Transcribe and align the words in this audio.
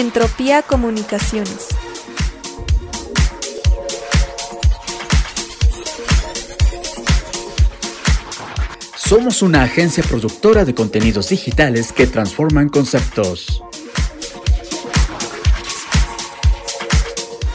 Entropía 0.00 0.62
Comunicaciones. 0.62 1.68
Somos 8.96 9.42
una 9.42 9.62
agencia 9.62 10.02
productora 10.02 10.64
de 10.64 10.74
contenidos 10.74 11.28
digitales 11.28 11.92
que 11.92 12.06
transforman 12.06 12.70
conceptos. 12.70 13.62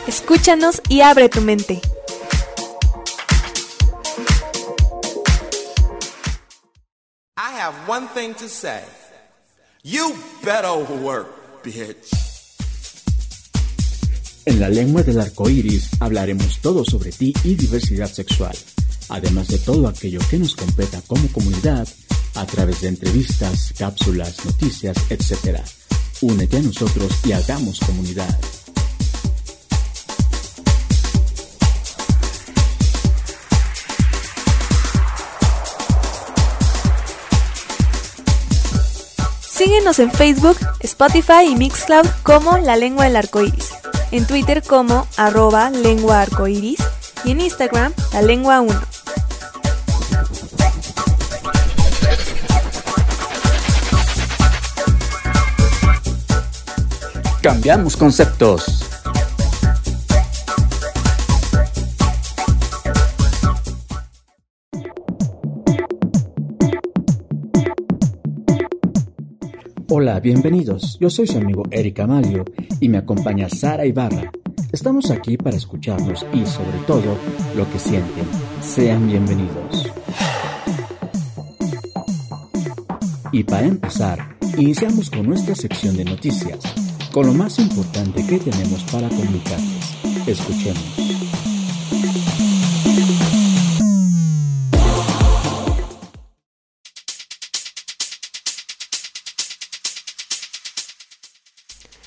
Escúchanos 0.05 0.83
y 0.87 1.01
abre 1.01 1.29
tu 1.29 1.41
mente. 1.41 1.81
I 7.37 7.57
have 7.57 7.73
one 7.87 8.07
thing 8.13 8.35
to 8.35 8.47
say. 8.47 8.83
You 9.83 10.13
better 10.43 10.75
work, 11.01 11.63
bitch. 11.63 12.24
En 14.45 14.59
la 14.59 14.69
lengua 14.69 15.01
del 15.01 15.19
arco 15.19 15.49
iris 15.49 15.89
hablaremos 15.99 16.59
todo 16.59 16.85
sobre 16.85 17.11
ti 17.11 17.33
y 17.43 17.55
diversidad 17.55 18.11
sexual, 18.11 18.55
además 19.09 19.47
de 19.47 19.57
todo 19.57 19.87
aquello 19.87 20.19
que 20.29 20.37
nos 20.37 20.55
competa 20.55 21.01
como 21.07 21.27
comunidad 21.29 21.87
a 22.35 22.45
través 22.45 22.81
de 22.81 22.89
entrevistas, 22.89 23.73
cápsulas, 23.75 24.45
noticias, 24.45 24.97
etc. 25.09 25.61
Únete 26.21 26.57
a 26.57 26.61
nosotros 26.61 27.11
y 27.25 27.31
hagamos 27.31 27.79
comunidad. 27.79 28.39
Síguenos 39.41 39.99
en 39.99 40.11
Facebook, 40.11 40.57
Spotify 40.81 41.47
y 41.49 41.55
Mixcloud 41.55 42.05
como 42.23 42.57
La 42.57 42.75
Lengua 42.75 43.05
del 43.05 43.15
Arcoiris, 43.15 43.71
en 44.15 44.25
Twitter 44.25 44.63
como 44.63 45.07
arroba 45.17 45.69
lengua 45.69 46.21
arcoiris 46.21 46.79
y 47.25 47.31
en 47.31 47.41
Instagram 47.41 47.93
La 48.13 48.21
Lengua 48.21 48.61
1. 48.61 48.81
Cambiamos 57.41 57.97
conceptos. 57.97 58.84
Hola, 69.97 70.19
bienvenidos. 70.19 70.97
Yo 70.99 71.09
soy 71.09 71.25
su 71.25 71.37
amigo 71.37 71.63
Eric 71.71 72.01
Amalio 72.01 72.43
y 72.81 72.89
me 72.89 72.97
acompaña 72.97 73.47
Sara 73.47 73.85
Ibarra. 73.85 74.29
Estamos 74.73 75.09
aquí 75.09 75.37
para 75.37 75.55
escucharnos 75.55 76.25
y 76.33 76.45
sobre 76.45 76.79
todo 76.85 77.15
lo 77.55 77.71
que 77.71 77.79
sienten. 77.79 78.25
Sean 78.59 79.07
bienvenidos. 79.07 79.89
Y 83.31 83.45
para 83.45 83.67
empezar, 83.67 84.35
iniciamos 84.57 85.09
con 85.09 85.27
nuestra 85.29 85.55
sección 85.55 85.95
de 85.95 86.03
noticias, 86.03 86.59
con 87.13 87.27
lo 87.27 87.33
más 87.33 87.57
importante 87.59 88.21
que 88.27 88.39
tenemos 88.39 88.83
para 88.91 89.07
comunicarles. 89.07 89.95
Escuchemos. 90.27 91.04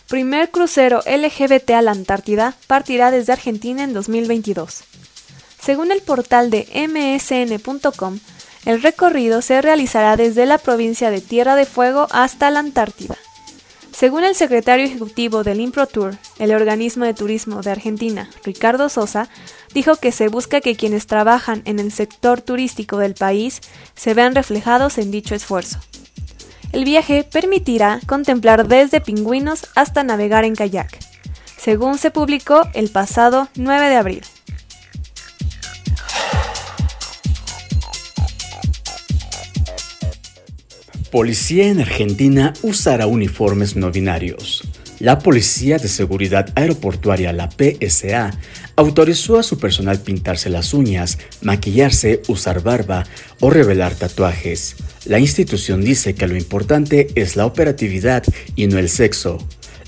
Primer 0.08 0.50
crucero 0.50 1.02
LGBT 1.04 1.72
a 1.72 1.82
la 1.82 1.90
Antártida 1.90 2.54
partirá 2.66 3.10
desde 3.10 3.34
Argentina 3.34 3.84
en 3.84 3.92
2022. 3.92 4.84
Según 5.60 5.92
el 5.92 6.00
portal 6.00 6.50
de 6.50 6.66
msn.com, 6.88 8.18
el 8.64 8.82
recorrido 8.82 9.42
se 9.42 9.60
realizará 9.60 10.16
desde 10.16 10.46
la 10.46 10.56
provincia 10.56 11.10
de 11.10 11.20
Tierra 11.20 11.56
de 11.56 11.66
Fuego 11.66 12.06
hasta 12.10 12.50
la 12.50 12.60
Antártida. 12.60 13.18
Según 13.92 14.24
el 14.24 14.34
secretario 14.34 14.86
ejecutivo 14.86 15.44
del 15.44 15.60
ImproTour, 15.60 16.16
el 16.38 16.54
organismo 16.54 17.04
de 17.04 17.12
turismo 17.12 17.60
de 17.60 17.72
Argentina, 17.72 18.30
Ricardo 18.44 18.88
Sosa, 18.88 19.28
dijo 19.74 19.96
que 19.96 20.10
se 20.10 20.28
busca 20.28 20.62
que 20.62 20.74
quienes 20.74 21.06
trabajan 21.06 21.60
en 21.66 21.80
el 21.80 21.92
sector 21.92 22.40
turístico 22.40 22.96
del 22.96 23.12
país 23.12 23.60
se 23.94 24.14
vean 24.14 24.34
reflejados 24.34 24.96
en 24.96 25.10
dicho 25.10 25.34
esfuerzo. 25.34 25.80
El 26.72 26.84
viaje 26.84 27.24
permitirá 27.24 28.00
contemplar 28.06 28.68
desde 28.68 29.00
pingüinos 29.00 29.66
hasta 29.74 30.04
navegar 30.04 30.44
en 30.44 30.54
kayak, 30.54 30.98
según 31.56 31.98
se 31.98 32.10
publicó 32.10 32.62
el 32.74 32.90
pasado 32.90 33.48
9 33.56 33.88
de 33.88 33.96
abril. 33.96 34.22
Policía 41.10 41.68
en 41.68 41.80
Argentina 41.80 42.52
usará 42.62 43.06
uniformes 43.06 43.76
no 43.76 43.90
binarios. 43.90 44.62
La 45.00 45.20
Policía 45.20 45.78
de 45.78 45.86
Seguridad 45.86 46.50
Aeroportuaria, 46.56 47.32
la 47.32 47.48
PSA, 47.48 48.32
autorizó 48.74 49.38
a 49.38 49.44
su 49.44 49.56
personal 49.58 50.00
pintarse 50.00 50.50
las 50.50 50.74
uñas, 50.74 51.18
maquillarse, 51.40 52.22
usar 52.26 52.64
barba 52.64 53.04
o 53.38 53.48
revelar 53.48 53.94
tatuajes. 53.94 54.74
La 55.04 55.20
institución 55.20 55.82
dice 55.82 56.16
que 56.16 56.26
lo 56.26 56.36
importante 56.36 57.12
es 57.14 57.36
la 57.36 57.46
operatividad 57.46 58.24
y 58.56 58.66
no 58.66 58.78
el 58.78 58.88
sexo. 58.88 59.38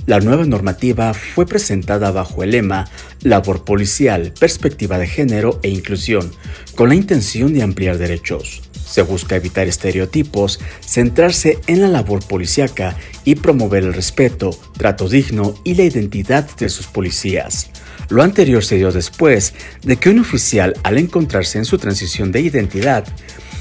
La 0.06 0.20
nueva 0.20 0.44
normativa 0.44 1.12
fue 1.12 1.44
presentada 1.44 2.12
bajo 2.12 2.44
el 2.44 2.52
lema 2.52 2.88
Labor 3.22 3.64
policial, 3.64 4.32
perspectiva 4.38 4.96
de 4.96 5.08
género 5.08 5.58
e 5.64 5.70
inclusión, 5.70 6.30
con 6.76 6.88
la 6.88 6.94
intención 6.94 7.52
de 7.52 7.62
ampliar 7.62 7.98
derechos. 7.98 8.69
Se 8.90 9.02
busca 9.02 9.36
evitar 9.36 9.68
estereotipos, 9.68 10.58
centrarse 10.84 11.60
en 11.68 11.80
la 11.80 11.86
labor 11.86 12.26
policíaca 12.26 12.96
y 13.24 13.36
promover 13.36 13.84
el 13.84 13.94
respeto, 13.94 14.50
trato 14.76 15.08
digno 15.08 15.54
y 15.62 15.74
la 15.74 15.84
identidad 15.84 16.50
de 16.56 16.68
sus 16.68 16.88
policías. 16.88 17.70
Lo 18.08 18.24
anterior 18.24 18.64
se 18.64 18.78
dio 18.78 18.90
después 18.90 19.54
de 19.82 19.96
que 19.96 20.10
un 20.10 20.18
oficial, 20.18 20.74
al 20.82 20.98
encontrarse 20.98 21.58
en 21.58 21.64
su 21.64 21.78
transición 21.78 22.32
de 22.32 22.40
identidad, 22.40 23.06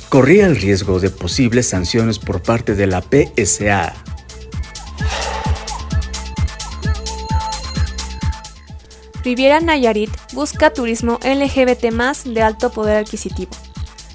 corría 0.09 0.47
el 0.47 0.56
riesgo 0.56 1.00
de 1.00 1.12
posibles 1.12 1.68
sanciones 1.68 2.18
por 2.18 2.41
parte 2.41 2.73
de 2.73 2.88
la 2.88 3.03
PSA. 3.03 3.94
Riviera 9.23 9.59
Nayarit 9.59 10.09
busca 10.34 10.73
turismo 10.73 11.19
LGBT 11.23 11.94
de 12.25 12.41
alto 12.41 12.72
poder 12.72 12.97
adquisitivo. 12.97 13.51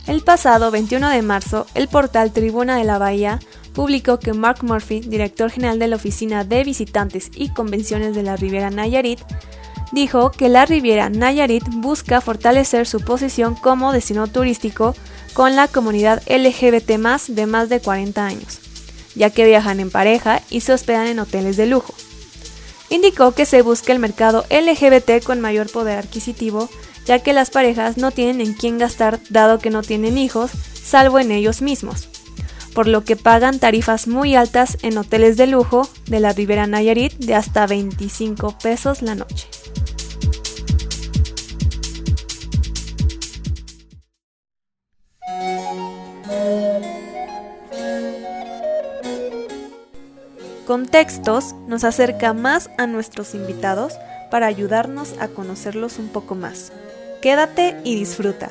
El 0.06 0.22
pasado 0.22 0.70
21 0.70 1.08
de 1.08 1.22
marzo, 1.22 1.66
el 1.74 1.88
portal 1.88 2.30
Tribuna 2.30 2.76
de 2.76 2.84
la 2.84 2.98
Bahía 2.98 3.40
publicó 3.72 4.18
que 4.18 4.34
Mark 4.34 4.62
Murphy, 4.62 5.00
director 5.00 5.50
general 5.50 5.78
de 5.78 5.88
la 5.88 5.96
Oficina 5.96 6.44
de 6.44 6.62
Visitantes 6.62 7.30
y 7.34 7.48
Convenciones 7.48 8.14
de 8.14 8.22
la 8.22 8.36
Riviera 8.36 8.68
Nayarit, 8.68 9.20
dijo 9.92 10.30
que 10.30 10.50
la 10.50 10.66
Riviera 10.66 11.08
Nayarit 11.08 11.64
busca 11.68 12.20
fortalecer 12.20 12.86
su 12.86 13.00
posición 13.00 13.54
como 13.54 13.92
destino 13.92 14.26
turístico 14.26 14.94
con 15.32 15.56
la 15.56 15.68
comunidad 15.68 16.22
LGBT 16.28 16.90
de 17.28 17.46
más 17.46 17.68
de 17.70 17.80
40 17.80 18.26
años, 18.26 18.60
ya 19.14 19.30
que 19.30 19.46
viajan 19.46 19.80
en 19.80 19.90
pareja 19.90 20.42
y 20.50 20.60
se 20.60 20.74
hospedan 20.74 21.06
en 21.06 21.18
hoteles 21.18 21.56
de 21.56 21.66
lujo. 21.66 21.94
Indicó 22.90 23.32
que 23.32 23.46
se 23.46 23.62
busca 23.62 23.92
el 23.92 23.98
mercado 24.00 24.44
LGBT 24.50 25.24
con 25.24 25.40
mayor 25.40 25.70
poder 25.70 25.98
adquisitivo, 25.98 26.68
ya 27.04 27.18
que 27.20 27.32
las 27.32 27.50
parejas 27.50 27.96
no 27.96 28.10
tienen 28.10 28.40
en 28.40 28.54
quién 28.54 28.78
gastar 28.78 29.20
dado 29.30 29.58
que 29.58 29.70
no 29.70 29.82
tienen 29.82 30.18
hijos, 30.18 30.50
salvo 30.82 31.18
en 31.18 31.30
ellos 31.30 31.62
mismos, 31.62 32.08
por 32.74 32.88
lo 32.88 33.04
que 33.04 33.16
pagan 33.16 33.58
tarifas 33.58 34.08
muy 34.08 34.34
altas 34.34 34.78
en 34.82 34.98
hoteles 34.98 35.36
de 35.36 35.46
lujo 35.46 35.88
de 36.06 36.20
la 36.20 36.32
Ribera 36.32 36.66
Nayarit 36.66 37.14
de 37.14 37.34
hasta 37.34 37.66
25 37.66 38.58
pesos 38.58 39.02
la 39.02 39.14
noche. 39.14 39.48
Contextos 50.66 51.54
nos 51.68 51.84
acerca 51.84 52.32
más 52.32 52.70
a 52.78 52.86
nuestros 52.86 53.34
invitados 53.34 53.92
para 54.30 54.46
ayudarnos 54.46 55.14
a 55.20 55.28
conocerlos 55.28 55.98
un 55.98 56.08
poco 56.08 56.34
más. 56.34 56.72
Quédate 57.24 57.78
y 57.84 57.94
disfruta. 57.94 58.50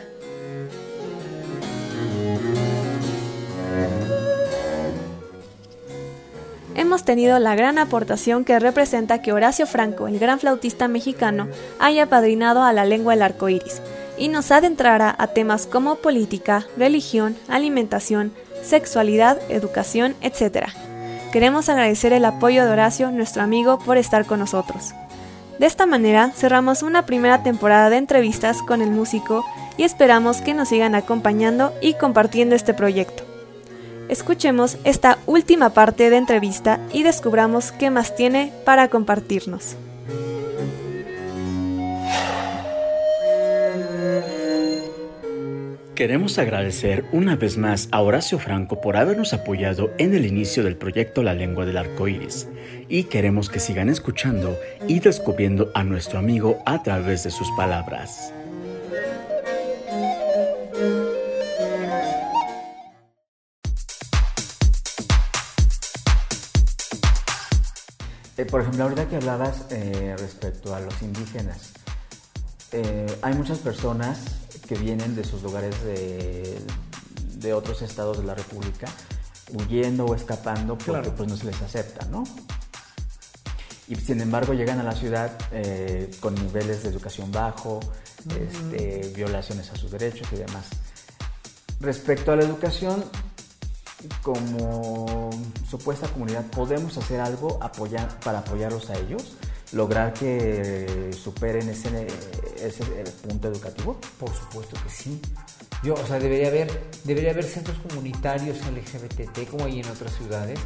Hemos 6.74 7.06
tenido 7.06 7.38
la 7.38 7.54
gran 7.54 7.78
aportación 7.78 8.44
que 8.44 8.58
representa 8.58 9.22
que 9.22 9.32
Horacio 9.32 9.68
Franco, 9.68 10.08
el 10.08 10.18
gran 10.18 10.40
flautista 10.40 10.88
mexicano, 10.88 11.50
haya 11.78 12.10
padrinado 12.10 12.64
a 12.64 12.74
la 12.74 12.84
lengua 12.84 13.14
del 13.14 13.22
arco 13.22 13.48
iris 13.48 13.80
y 14.18 14.30
nos 14.30 14.50
adentrará 14.52 15.14
a 15.20 15.28
temas 15.28 15.68
como 15.68 15.98
política, 15.98 16.66
religión, 16.76 17.38
alimentación, 17.50 18.34
sexualidad, 18.64 19.38
educación, 19.50 20.16
etc. 20.22 20.70
queremos 21.32 21.70
agradecer 21.70 22.12
el 22.12 22.26
apoyo 22.26 22.66
de 22.66 22.72
Horacio, 22.72 23.12
nuestro 23.12 23.44
amigo, 23.44 23.78
por 23.78 24.00
estar 24.00 24.26
con 24.26 24.40
nosotros. 24.40 24.96
De 25.60 25.66
esta 25.66 25.86
manera 25.86 26.32
cerramos 26.32 26.84
una 26.84 27.06
primera 27.06 27.44
temporada 27.44 27.90
de 27.90 27.98
entrevistas 27.98 28.62
con 28.62 28.82
el 28.82 28.92
músico 28.92 29.46
y 29.78 29.84
esperamos 29.84 30.42
que 30.42 30.54
nos 30.54 30.70
sigan 30.70 30.96
acompañando 30.96 31.74
y 31.82 31.94
compartiendo 31.94 32.56
este 32.56 32.74
proyecto. 32.74 33.24
Escuchemos 34.10 34.78
esta 34.84 35.18
última 35.26 35.70
parte 35.72 36.10
de 36.10 36.18
entrevista 36.18 36.80
y 36.92 37.04
descubramos 37.04 37.72
qué 37.72 37.90
más 37.90 38.16
tiene 38.16 38.52
para 38.66 38.90
compartirnos. 38.90 39.76
Queremos 45.96 46.40
agradecer 46.40 47.06
una 47.12 47.36
vez 47.36 47.56
más 47.56 47.88
a 47.92 48.02
Horacio 48.02 48.40
Franco 48.40 48.82
por 48.82 48.98
habernos 48.98 49.32
apoyado 49.32 49.92
en 50.00 50.16
el 50.16 50.26
inicio 50.26 50.64
del 50.64 50.76
proyecto 50.76 51.22
La 51.22 51.36
Lengua 51.36 51.68
del 51.68 51.78
Arco 51.78 52.08
Iris 52.08 52.48
y 52.90 53.04
queremos 53.04 53.48
que 53.48 53.60
sigan 53.60 53.90
escuchando 53.90 54.58
y 54.88 55.02
descubriendo 55.02 55.72
a 55.76 55.84
nuestro 55.84 56.18
amigo 56.18 56.64
a 56.66 56.82
través 56.82 57.24
de 57.24 57.30
sus 57.30 57.48
palabras. 57.52 58.34
Eh, 68.36 68.46
por 68.50 68.62
ejemplo, 68.62 68.86
ahorita 68.86 69.08
que 69.10 69.18
hablabas 69.18 69.68
eh, 69.70 70.16
respecto 70.18 70.74
a 70.74 70.80
los 70.80 71.00
indígenas, 71.04 71.74
eh, 72.72 73.06
hay 73.22 73.36
muchas 73.36 73.60
personas 73.60 74.43
que 74.68 74.76
vienen 74.76 75.16
de 75.16 75.24
sus 75.24 75.44
lugares 75.44 75.84
de, 75.84 76.58
de, 77.36 77.54
otros 77.54 77.82
estados 77.82 78.18
de 78.18 78.24
la 78.24 78.36
República 78.36 78.88
huyendo 79.54 80.06
o 80.06 80.16
escapando 80.16 80.78
porque 80.78 81.10
pues 81.12 81.30
no 81.30 81.38
se 81.38 81.46
les 81.46 81.62
acepta, 81.62 82.06
¿no? 82.08 82.24
Y 83.88 83.96
sin 83.96 84.22
embargo 84.22 84.54
llegan 84.54 84.80
a 84.80 84.84
la 84.84 84.94
ciudad 84.94 85.38
eh, 85.52 86.10
con 86.20 86.34
niveles 86.36 86.84
de 86.84 86.90
educación 86.90 87.32
bajo, 87.32 87.80
este, 88.40 89.12
violaciones 89.16 89.70
a 89.72 89.76
sus 89.76 89.92
derechos 89.92 90.28
y 90.32 90.38
demás. 90.38 90.66
Respecto 91.82 92.32
a 92.32 92.38
la 92.38 92.44
educación, 92.44 93.04
como 94.22 95.30
supuesta 95.70 96.08
comunidad, 96.08 96.46
¿podemos 96.46 96.98
hacer 96.98 97.20
algo 97.20 97.58
apoyar, 97.62 98.20
para 98.22 98.40
apoyarlos 98.40 98.90
a 98.90 98.98
ellos? 98.98 99.34
¿Lograr 99.74 100.14
que 100.14 101.12
superen 101.12 101.68
ese, 101.68 102.06
ese 102.62 102.84
punto 103.28 103.48
educativo? 103.48 104.00
Por 104.20 104.30
supuesto 104.34 104.78
que 104.84 104.90
sí. 104.90 105.20
Yo, 105.84 105.96
o 105.96 106.08
sea, 106.08 106.20
debería 106.20 106.50
haber, 106.50 106.70
debería 107.04 107.32
haber 107.32 107.44
centros 107.44 107.78
comunitarios 107.80 108.58
LGBT 108.68 109.50
como 109.50 109.66
hay 109.66 109.80
en 109.80 109.88
otras 109.90 110.16
ciudades. 110.16 110.60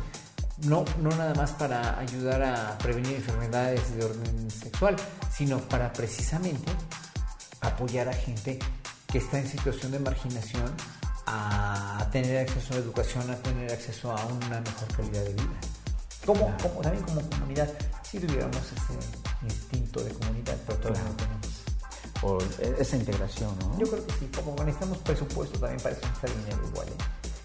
No, 0.63 0.83
no 1.01 1.09
nada 1.11 1.33
más 1.35 1.51
para 1.51 1.97
ayudar 1.99 2.43
a 2.43 2.77
prevenir 2.79 3.15
enfermedades 3.15 3.95
de 3.95 4.03
orden 4.03 4.51
sexual, 4.51 4.95
sino 5.31 5.59
para 5.59 5.93
precisamente 5.93 6.71
apoyar 7.61 8.09
a 8.09 8.13
gente 8.13 8.59
que 9.07 9.19
está 9.19 9.39
en 9.39 9.47
situación 9.47 9.93
de 9.93 9.99
marginación 9.99 10.73
a 11.27 12.07
tener 12.11 12.39
acceso 12.39 12.73
a 12.73 12.77
educación, 12.77 13.29
a 13.29 13.35
tener 13.37 13.71
acceso 13.71 14.11
a 14.11 14.25
una 14.25 14.61
mejor 14.61 14.87
calidad 14.95 15.23
de 15.23 15.33
vida. 15.33 15.59
Como, 16.25 16.57
como 16.57 16.81
también 16.81 17.03
como 17.05 17.21
comunidad, 17.29 17.69
si 18.09 18.19
tuviéramos 18.19 18.57
ese 18.57 18.99
instinto 19.43 20.03
de 20.03 20.11
comunidad, 20.11 20.57
pero 20.65 20.79
todavía 20.79 21.03
no 21.03 21.15
tenemos. 21.15 21.47
O 22.23 22.39
esa 22.79 22.97
integración, 22.97 23.57
¿no? 23.59 23.77
Yo 23.77 23.87
creo 23.87 24.05
que 24.05 24.13
sí, 24.13 24.29
como 24.33 24.55
necesitamos 24.63 24.97
presupuesto 24.99 25.59
también 25.59 25.79
para 25.81 25.95
eso 25.95 26.05
está 26.07 26.27
dinero 26.27 26.67
igual, 26.71 26.87
¿eh? 26.87 26.97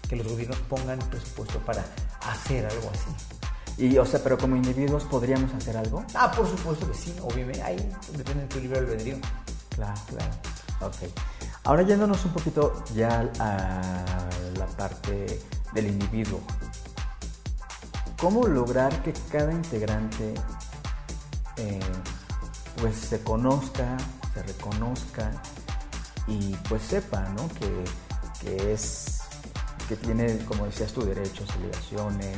que 0.07 0.15
los 0.15 0.27
gobiernos 0.27 0.57
pongan 0.69 0.99
presupuesto 1.09 1.59
para 1.59 1.85
hacer 2.21 2.65
algo 2.65 2.89
así. 2.91 3.43
Y, 3.77 3.97
o 3.97 4.05
sea, 4.05 4.21
pero 4.23 4.37
como 4.37 4.55
individuos 4.55 5.03
podríamos 5.03 5.53
hacer 5.53 5.77
algo. 5.77 6.03
Ah, 6.13 6.31
por 6.31 6.47
supuesto 6.47 6.89
que 6.89 6.97
sí, 6.97 7.15
obviamente, 7.21 7.61
ahí 7.61 7.77
depende 8.15 8.43
de 8.43 8.49
tu 8.49 8.59
libre 8.59 8.79
albedrío. 8.79 9.17
Claro, 9.69 9.99
claro. 10.07 10.31
Ok. 10.81 11.09
Ahora 11.63 11.83
yéndonos 11.83 12.23
un 12.25 12.33
poquito 12.33 12.83
ya 12.93 13.31
a 13.39 14.29
la 14.57 14.67
parte 14.77 15.39
del 15.73 15.87
individuo. 15.87 16.41
¿Cómo 18.23 18.47
lograr 18.47 19.03
que 19.03 19.11
cada 19.29 19.51
integrante 19.51 20.33
eh, 21.57 21.79
pues 22.79 22.95
se 22.95 23.21
conozca, 23.21 23.97
se 24.33 24.43
reconozca 24.43 25.29
y 26.25 26.55
pues 26.69 26.83
sepa 26.83 27.27
¿no? 27.35 27.49
que, 27.49 27.83
que, 28.39 28.71
es 28.71 29.23
que 29.89 29.97
tiene, 29.97 30.37
como 30.45 30.67
decías 30.67 30.93
tú, 30.93 31.03
derechos, 31.03 31.49
obligaciones, 31.57 32.37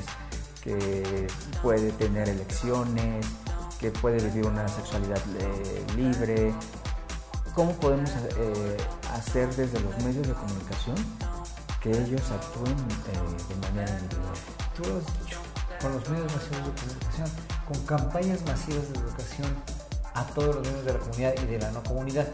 que 0.63 1.27
puede 1.61 1.91
tener 1.91 2.29
elecciones, 2.29 3.23
que 3.79 3.91
puede 3.91 4.17
vivir 4.27 4.47
una 4.47 4.67
sexualidad 4.67 5.21
eh, 5.39 5.85
libre, 5.95 6.51
¿Cómo 7.53 7.73
podemos 7.73 8.09
eh, 8.09 8.77
hacer 9.13 9.47
desde 9.55 9.79
los 9.81 9.95
medios 10.03 10.27
de 10.27 10.33
comunicación 10.33 10.95
que 11.79 11.91
ellos 11.91 12.23
actúen 12.31 12.75
de 12.75 13.67
manera 13.67 13.99
individual? 13.99 14.35
Tú 14.75 14.83
has 14.83 15.19
dicho, 15.23 15.44
con 15.81 15.93
los 15.93 16.09
medios 16.09 16.31
masivos 16.33 16.65
de 16.65 16.81
comunicación, 16.81 17.29
con 17.67 17.85
campañas 17.85 18.41
masivas 18.45 18.91
de 18.91 18.99
educación 18.99 19.47
a 20.13 20.23
todos 20.27 20.55
los 20.55 20.61
miembros 20.61 20.85
de 20.85 20.93
la 20.93 20.99
comunidad 20.99 21.33
y 21.41 21.45
de 21.45 21.59
la 21.59 21.71
no 21.71 21.83
comunidad. 21.83 22.27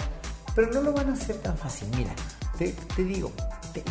Pero 0.55 0.71
no 0.73 0.81
lo 0.81 0.93
van 0.93 1.09
a 1.09 1.13
hacer 1.13 1.37
tan 1.37 1.57
fácil. 1.57 1.89
Mira, 1.95 2.13
te, 2.57 3.03
digo, 3.03 3.31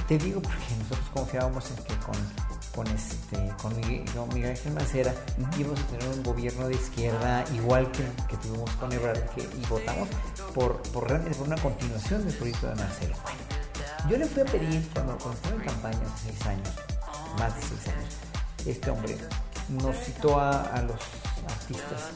te, 0.07 0.19
digo 0.19 0.41
porque 0.41 0.77
nosotros 0.79 1.09
confiábamos 1.13 1.71
en 1.71 1.77
que 1.85 1.97
con 1.97 2.51
con 2.75 2.87
este 2.87 3.53
con 3.61 3.75
Miguel, 3.77 4.05
Miguel 4.33 4.51
Ángel 4.51 4.73
Mancera 4.73 5.13
íbamos 5.59 5.81
a 5.81 5.87
tener 5.89 6.09
un 6.09 6.23
gobierno 6.23 6.69
de 6.69 6.75
izquierda 6.75 7.45
igual 7.53 7.91
que, 7.91 8.05
que 8.29 8.37
tuvimos 8.37 8.71
con 8.77 8.93
Ebrard 8.93 9.19
que, 9.31 9.43
y 9.43 9.67
votamos 9.69 10.09
por, 10.55 10.81
por 10.93 11.09
realmente 11.09 11.37
por 11.37 11.49
una 11.49 11.61
continuación 11.61 12.25
del 12.25 12.35
proyecto 12.37 12.69
de 12.69 12.77
Marcelo. 12.77 13.17
Bueno, 13.25 13.41
yo 14.09 14.19
le 14.19 14.27
fui 14.27 14.43
a 14.43 14.45
pedir 14.45 14.89
cuando, 14.95 15.19
cuando 15.19 15.35
estaba 15.35 15.57
en 15.57 15.63
campaña 15.63 15.99
hace 16.15 16.29
seis 16.31 16.47
años, 16.47 16.69
más 17.39 17.55
de 17.57 17.63
seis 17.63 17.89
años, 17.89 18.15
este 18.67 18.91
hombre 18.91 19.17
nos 19.69 19.97
citó 19.97 20.39
a, 20.39 20.63
a 20.63 20.83
los 20.83 21.01
artistas 21.49 22.11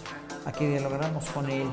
a 0.45 0.53
que 0.53 0.69
dialogáramos 0.69 1.25
con 1.31 1.49
él 1.51 1.69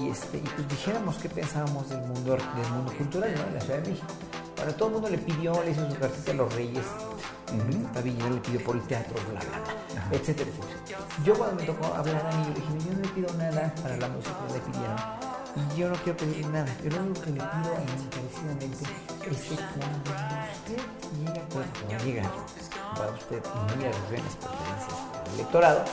y, 0.00 0.08
este, 0.08 0.38
y 0.38 0.40
pues 0.40 0.68
dijéramos 0.68 1.16
qué 1.16 1.28
pensábamos 1.28 1.88
del 1.88 2.00
mundo, 2.00 2.36
del 2.36 2.70
mundo 2.72 2.92
cultural 2.96 3.34
¿no? 3.34 3.44
de 3.44 3.52
la 3.52 3.60
Ciudad 3.60 3.78
de 3.78 3.90
México. 3.90 4.06
Bueno, 4.56 4.74
todo 4.74 4.88
el 4.88 4.94
mundo 4.94 5.10
le 5.10 5.18
pidió, 5.18 5.62
le 5.62 5.70
hizo 5.70 5.90
su 5.90 5.96
cartita 5.98 6.32
a 6.32 6.34
los 6.34 6.54
reyes, 6.54 6.84
uh 7.52 8.04
le 8.04 8.40
pidió 8.40 8.64
por 8.64 8.76
el 8.76 8.82
teatro, 8.82 9.14
bla, 9.30 9.40
bla, 9.40 10.08
bla, 10.08 10.18
etcétera. 10.18 10.50
Yo 11.24 11.34
cuando 11.34 11.56
me 11.60 11.66
tocó 11.66 11.86
hablar 11.94 12.26
a 12.26 12.36
mí, 12.36 12.46
le 12.48 12.54
dije, 12.54 12.88
yo 12.88 12.92
no 12.94 13.00
le 13.00 13.08
pido 13.08 13.34
nada 13.34 13.74
para 13.82 13.96
la 13.96 14.08
música 14.08 14.36
le 14.52 14.60
pidieron. 14.60 14.96
Y 15.54 15.78
yo 15.78 15.88
no 15.88 15.94
quiero 16.02 16.18
pedir 16.18 16.46
nada. 16.48 16.66
Yo 16.82 16.90
lo 16.90 17.02
único 17.02 17.20
que 17.20 17.30
le 17.30 17.36
pido 17.36 17.76
encarecidamente 18.04 18.84
es 19.30 19.40
que 19.42 19.54
cuando 19.54 20.10
usted 20.50 20.80
llegue 21.20 21.40
a 21.40 21.48
puerto, 21.48 21.80
para 22.94 23.12
usted 23.12 23.42
muy 23.76 23.84
a 23.84 23.90
las 23.90 24.10
grandes 24.10 24.34
preferencias 24.36 24.98
el 25.26 25.34
electorado, 25.34 25.84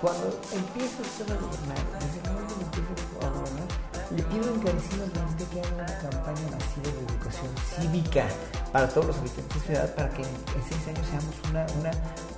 cuando 0.00 0.26
empieza 0.52 1.02
usted 1.02 1.30
a 1.30 1.34
gobernar, 1.34 1.78
el 1.78 2.32
momento 2.32 2.78
gobernar, 3.18 3.68
le 4.10 4.22
pido 4.22 4.54
encarecidamente 4.54 5.44
que 5.52 5.60
haga 5.60 5.74
una 5.74 5.86
campaña 5.86 6.48
masiva 6.50 6.88
de 6.88 7.00
educación 7.12 7.50
cívica 7.76 8.26
para 8.72 8.88
todos 8.88 9.08
los 9.08 9.16
habitantes 9.18 9.54
de 9.54 9.66
ciudad 9.66 9.94
para 9.94 10.08
que 10.10 10.22
en, 10.22 10.28
seis 10.68 10.88
años 10.88 11.06
seamos 11.06 11.34
una, 11.50 11.66
una, 11.78 11.90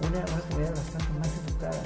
una, 0.08 0.42
comunidad 0.48 0.74
bastante 0.74 1.12
más 1.18 1.28
educada. 1.46 1.82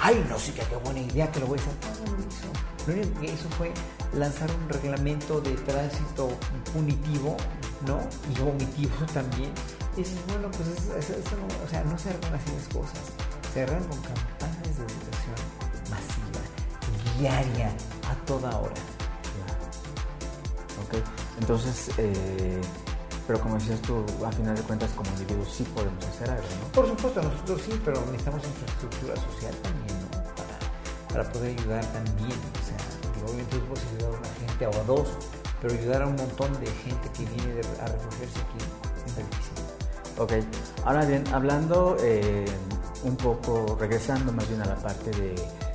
Ay, 0.00 0.24
no, 0.28 0.38
sí 0.38 0.52
qué 0.52 0.76
buena 0.76 1.00
idea 1.00 1.30
que 1.30 1.40
lo 1.40 1.46
voy 1.46 1.58
a 1.58 1.62
hacer. 1.62 1.74
No, 1.82 2.10
no 2.10 2.16
lo 2.16 2.28
hizo. 2.28 2.48
Lo 2.86 2.94
único 2.94 3.20
que 3.20 3.26
hizo 3.26 3.48
fue 3.50 3.72
lanzar 4.14 4.48
un 4.50 4.68
reglamento 4.68 5.40
de 5.40 5.52
tránsito 5.52 6.30
punitivo, 6.72 7.36
¿no? 7.86 8.00
Y 8.32 8.40
vomitivo 8.40 8.96
también. 9.12 9.52
Y 9.98 10.02
dices, 10.02 10.20
bueno, 10.28 10.48
pues 10.52 10.68
eso, 11.10 11.36
no, 11.36 11.64
o 11.64 11.68
sea, 11.68 11.82
no 11.82 11.98
se 11.98 12.10
arreglan 12.10 12.34
así 12.34 12.52
las 12.54 12.68
cosas. 12.68 13.02
Se 13.52 13.66
con 13.66 13.98
campañas 13.98 14.78
de 14.78 14.84
educación 14.86 15.34
masiva, 15.90 16.38
diaria, 17.18 17.72
a 18.06 18.14
toda 18.24 18.56
hora. 18.58 18.78
Ok, 20.86 21.02
entonces, 21.40 21.90
eh, 21.98 22.60
pero 23.26 23.40
como 23.40 23.56
decías 23.56 23.82
tú, 23.82 24.04
a 24.24 24.30
final 24.30 24.54
de 24.54 24.62
cuentas 24.62 24.88
como 24.92 25.10
individuos 25.10 25.52
sí 25.52 25.64
podemos 25.74 26.06
hacer 26.06 26.30
algo, 26.30 26.46
¿no? 26.46 26.68
Por 26.70 26.86
supuesto, 26.86 27.20
nosotros 27.20 27.60
sí, 27.66 27.80
pero 27.84 28.00
necesitamos 28.06 28.44
infraestructura 28.46 29.16
social 29.16 29.54
también, 29.64 29.98
¿no? 29.98 30.22
Para, 30.36 30.54
para 31.08 31.32
poder 31.32 31.58
ayudar 31.58 31.84
también. 31.86 32.38
O 32.38 32.62
sea, 32.62 32.78
obviamente 33.26 33.56
es 33.56 33.62
posible 33.62 33.96
ayudar 33.96 34.14
a 34.14 34.18
una 34.20 34.34
gente 34.46 34.66
o 34.68 34.80
a 34.80 34.84
dos, 34.84 35.08
pero 35.60 35.74
ayudar 35.74 36.02
a 36.02 36.06
un 36.06 36.14
montón 36.14 36.52
de 36.60 36.66
gente 36.86 37.10
que 37.16 37.24
viene 37.24 37.60
a 37.82 37.86
refugiarse 37.86 38.38
aquí 38.38 38.62
es 39.08 39.16
difícil. 39.16 39.57
Ok, 40.18 40.32
ahora 40.84 41.04
bien, 41.04 41.24
hablando 41.32 41.96
eh, 42.00 42.44
un 43.04 43.16
poco, 43.16 43.76
regresando 43.78 44.32
más 44.32 44.48
bien 44.48 44.60
a 44.62 44.66
la 44.66 44.74
parte 44.74 45.10
de 45.12 45.34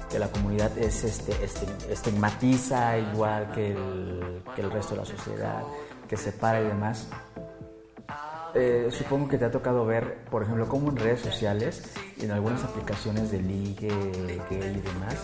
que 0.10 0.20
la 0.20 0.28
comunidad 0.30 0.78
es 0.78 1.04
este, 1.06 1.32
este, 1.44 1.66
estigmatiza 1.90 2.98
igual 2.98 3.52
que 3.52 3.72
el, 3.72 4.44
que 4.56 4.62
el 4.62 4.70
resto 4.72 4.96
de 4.96 5.00
la 5.00 5.06
sociedad, 5.06 5.64
que 6.08 6.18
separa 6.18 6.62
y 6.62 6.66
demás. 6.66 7.08
eh, 8.54 8.90
supongo 8.92 9.28
que 9.30 9.38
te 9.38 9.46
ha 9.46 9.52
tocado 9.52 9.86
ver, 9.86 10.26
por 10.30 10.44
ejemplo, 10.44 10.68
cómo 10.68 10.90
en 10.90 10.98
redes 10.98 11.22
sociales, 11.22 11.84
en 12.20 12.30
algunas 12.32 12.64
aplicaciones 12.64 13.32
de 13.32 13.42
ligue, 13.42 13.88
gay 14.50 14.76
y 14.76 14.82
demás, 14.82 15.16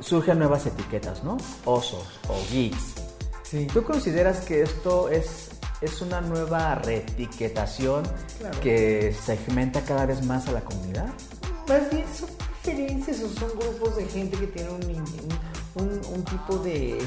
surgen 0.00 0.38
nuevas 0.40 0.66
etiquetas, 0.66 1.22
¿no? 1.24 1.38
Osos 1.64 2.20
o 2.28 2.34
geeks. 2.50 2.94
Sí. 3.44 3.66
¿Tú 3.72 3.82
consideras 3.84 4.40
que 4.40 4.62
esto 4.62 5.08
es, 5.08 5.51
es 5.82 6.00
una 6.00 6.20
nueva 6.20 6.74
reetiquetación 6.76 8.02
que 8.62 9.14
segmenta 9.24 9.80
cada 9.82 10.06
vez 10.06 10.24
más 10.24 10.46
a 10.48 10.52
la 10.52 10.60
comunidad? 10.62 11.06
Más 11.68 11.90
bien 11.90 12.04
son 12.16 12.28
preferencias 12.62 13.20
o 13.22 13.28
son 13.28 13.50
grupos 13.58 13.96
de 13.96 14.06
gente 14.06 14.36
que 14.38 14.46
tienen 14.48 14.72
un, 14.74 14.82
un, 14.84 15.88
un- 15.88 16.00
un 16.14 16.24
tipo 16.24 16.58
de 16.58 16.98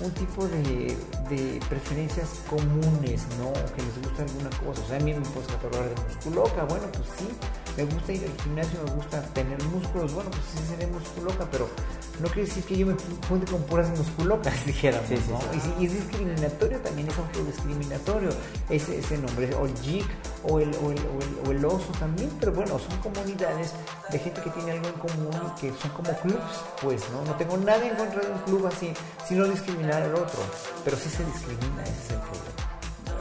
un 0.00 0.10
tipo 0.12 0.46
de, 0.46 0.96
de 1.30 1.60
preferencias 1.68 2.28
comunes, 2.50 3.26
¿no? 3.38 3.52
Que 3.74 3.82
les 3.82 4.02
gusta 4.02 4.22
alguna 4.22 4.50
cosa. 4.50 4.82
O 4.82 4.88
sea, 4.88 4.96
a 4.98 5.00
mí 5.00 5.14
me 5.14 5.20
puedes 5.20 5.50
catalogar 5.50 5.88
de 5.88 6.02
musculoca. 6.02 6.64
Bueno, 6.64 6.84
pues 6.92 7.08
sí, 7.18 7.28
me 7.76 7.84
gusta 7.84 8.12
ir 8.12 8.24
al 8.24 8.42
gimnasio, 8.42 8.82
me 8.84 8.90
gusta 8.92 9.22
tener 9.32 9.62
músculos. 9.64 10.12
Bueno, 10.12 10.30
pues 10.30 10.42
sí 10.52 10.58
seré 10.68 10.86
musculoca, 10.88 11.48
pero 11.50 11.68
no 12.20 12.28
quiere 12.28 12.48
decir 12.48 12.64
que 12.64 12.76
yo 12.76 12.86
me 12.86 12.94
junte 13.28 13.50
con 13.50 13.62
puras 13.62 13.88
musculocas, 13.98 14.66
dijéramos, 14.66 15.08
Sí, 15.08 15.16
sí, 15.16 15.30
¿no? 15.30 15.40
sí. 15.40 15.72
Y, 15.80 15.86
es 15.86 15.94
discriminatorio, 15.94 16.78
también 16.80 17.08
es 17.08 17.18
autodiscriminatorio 17.18 18.30
ese, 18.70 18.98
ese 18.98 19.18
nombre, 19.18 19.54
o 19.54 19.66
geek, 19.82 20.06
o 20.48 20.60
el, 20.60 20.74
o, 20.76 20.90
el, 20.90 20.98
o, 20.98 21.22
el, 21.22 21.48
o 21.48 21.50
el 21.52 21.64
oso 21.64 21.92
también, 21.98 22.30
pero 22.40 22.52
bueno, 22.52 22.78
son 22.78 22.96
comunidades 22.98 23.72
de 24.10 24.18
gente 24.18 24.40
que 24.42 24.50
tiene 24.50 24.72
algo 24.72 24.88
en 24.88 24.94
común 24.94 25.30
y 25.46 25.60
que 25.60 25.72
son 25.80 25.90
como 25.90 26.12
clubs, 26.20 26.64
pues, 26.82 27.02
¿no? 27.10 27.22
No 27.24 27.34
tengo 27.36 27.56
nada 27.56 27.84
en 27.84 27.96
contra 27.96 28.20
de 28.20 28.32
un 28.32 28.38
club 28.40 28.66
así, 28.66 28.92
sino 29.26 29.44
discriminar 29.44 30.02
al 30.02 30.14
otro, 30.14 30.40
pero 30.84 30.96
sí 30.96 31.08
se 31.08 31.24
discrimina, 31.24 31.82
ese 31.82 31.92
es 31.92 32.10
el 32.10 32.20
problema. 32.20 32.66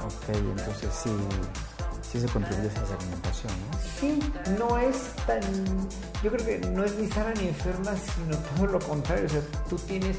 Ok, 0.06 0.60
entonces 0.60 0.90
sí, 0.94 1.10
sí 2.12 2.20
se 2.20 2.28
contribuye 2.28 2.70
a 2.70 2.72
esa 2.72 2.86
segmentación, 2.86 3.54
¿no? 3.72 3.78
Sí, 4.00 4.20
no 4.60 4.78
es 4.78 5.16
tan. 5.26 5.42
Yo 6.24 6.32
creo 6.32 6.46
que 6.46 6.60
no 6.70 6.84
es 6.84 6.96
ni 6.96 7.08
sana 7.08 7.34
ni 7.40 7.48
enferma, 7.48 7.92
sino 7.96 8.38
todo 8.38 8.68
lo 8.68 8.80
contrario. 8.80 9.26
O 9.26 9.30
sea, 9.30 9.42
tú 9.70 9.78
tienes 9.78 10.18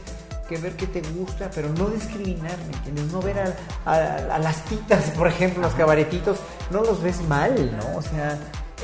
que 0.48 0.56
ver 0.58 0.76
qué 0.76 0.86
te 0.86 1.02
gusta, 1.12 1.50
pero 1.54 1.68
no 1.70 1.86
discriminar, 1.88 2.56
¿me 2.58 2.76
entiendes? 2.76 3.12
No 3.12 3.20
ver 3.20 3.38
a, 3.38 3.90
a- 3.90 4.34
a 4.34 4.38
las 4.38 4.64
titas, 4.64 5.04
por 5.16 5.28
ejemplo, 5.28 5.62
los 5.62 5.74
cabaretitos, 5.74 6.38
no 6.70 6.82
los 6.82 7.02
ves 7.02 7.20
mal, 7.22 7.76
¿no? 7.78 7.96
O 7.98 8.02
sea, 8.02 8.32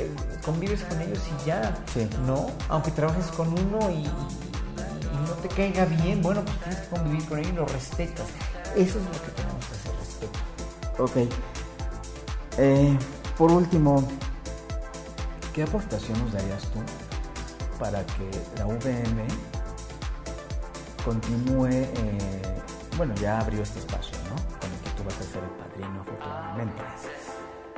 eh, 0.00 0.10
convives 0.44 0.82
con 0.84 1.00
ellos 1.00 1.18
y 1.42 1.46
ya, 1.46 1.76
Sí. 1.92 2.08
¿no? 2.26 2.46
Aunque 2.68 2.90
trabajes 2.90 3.26
con 3.26 3.48
uno 3.48 3.90
y, 3.90 4.02
no 4.04 5.32
te 5.40 5.48
caiga 5.48 5.84
bien, 5.84 6.20
bueno, 6.22 6.42
pues 6.44 6.56
tienes 6.58 6.80
que 6.80 6.88
convivir 6.88 7.24
con 7.28 7.38
él 7.38 7.48
y 7.48 7.52
lo 7.52 7.64
respetas. 7.66 8.26
Eso 8.76 8.98
es 8.98 9.04
lo 9.04 9.12
que 9.12 9.30
tenemos 9.36 9.64
que 9.66 9.74
hacer, 9.74 9.92
respeto. 10.00 11.02
Ok. 11.02 11.32
Eh, 12.58 12.98
por 13.38 13.50
último, 13.52 14.06
¿qué 15.54 15.62
aportación 15.62 16.18
nos 16.24 16.32
darías 16.32 16.62
tú 16.72 16.80
para 17.78 18.04
que 18.04 18.30
la 18.58 18.66
VM 18.66 19.26
continúe, 21.04 21.68
eh, 21.70 21.88
bueno, 22.96 23.14
ya 23.14 23.40
abrió 23.40 23.62
este 23.62 23.78
espacio, 23.78 24.16
¿no? 24.28 24.36
Con 24.60 24.70
el 24.70 24.78
que 24.80 24.90
tú 24.96 25.04
vas 25.04 25.18
a 25.18 25.22
ser 25.22 25.42
el 25.42 25.50
padrino, 25.50 26.00
afortunadamente. 26.00 26.82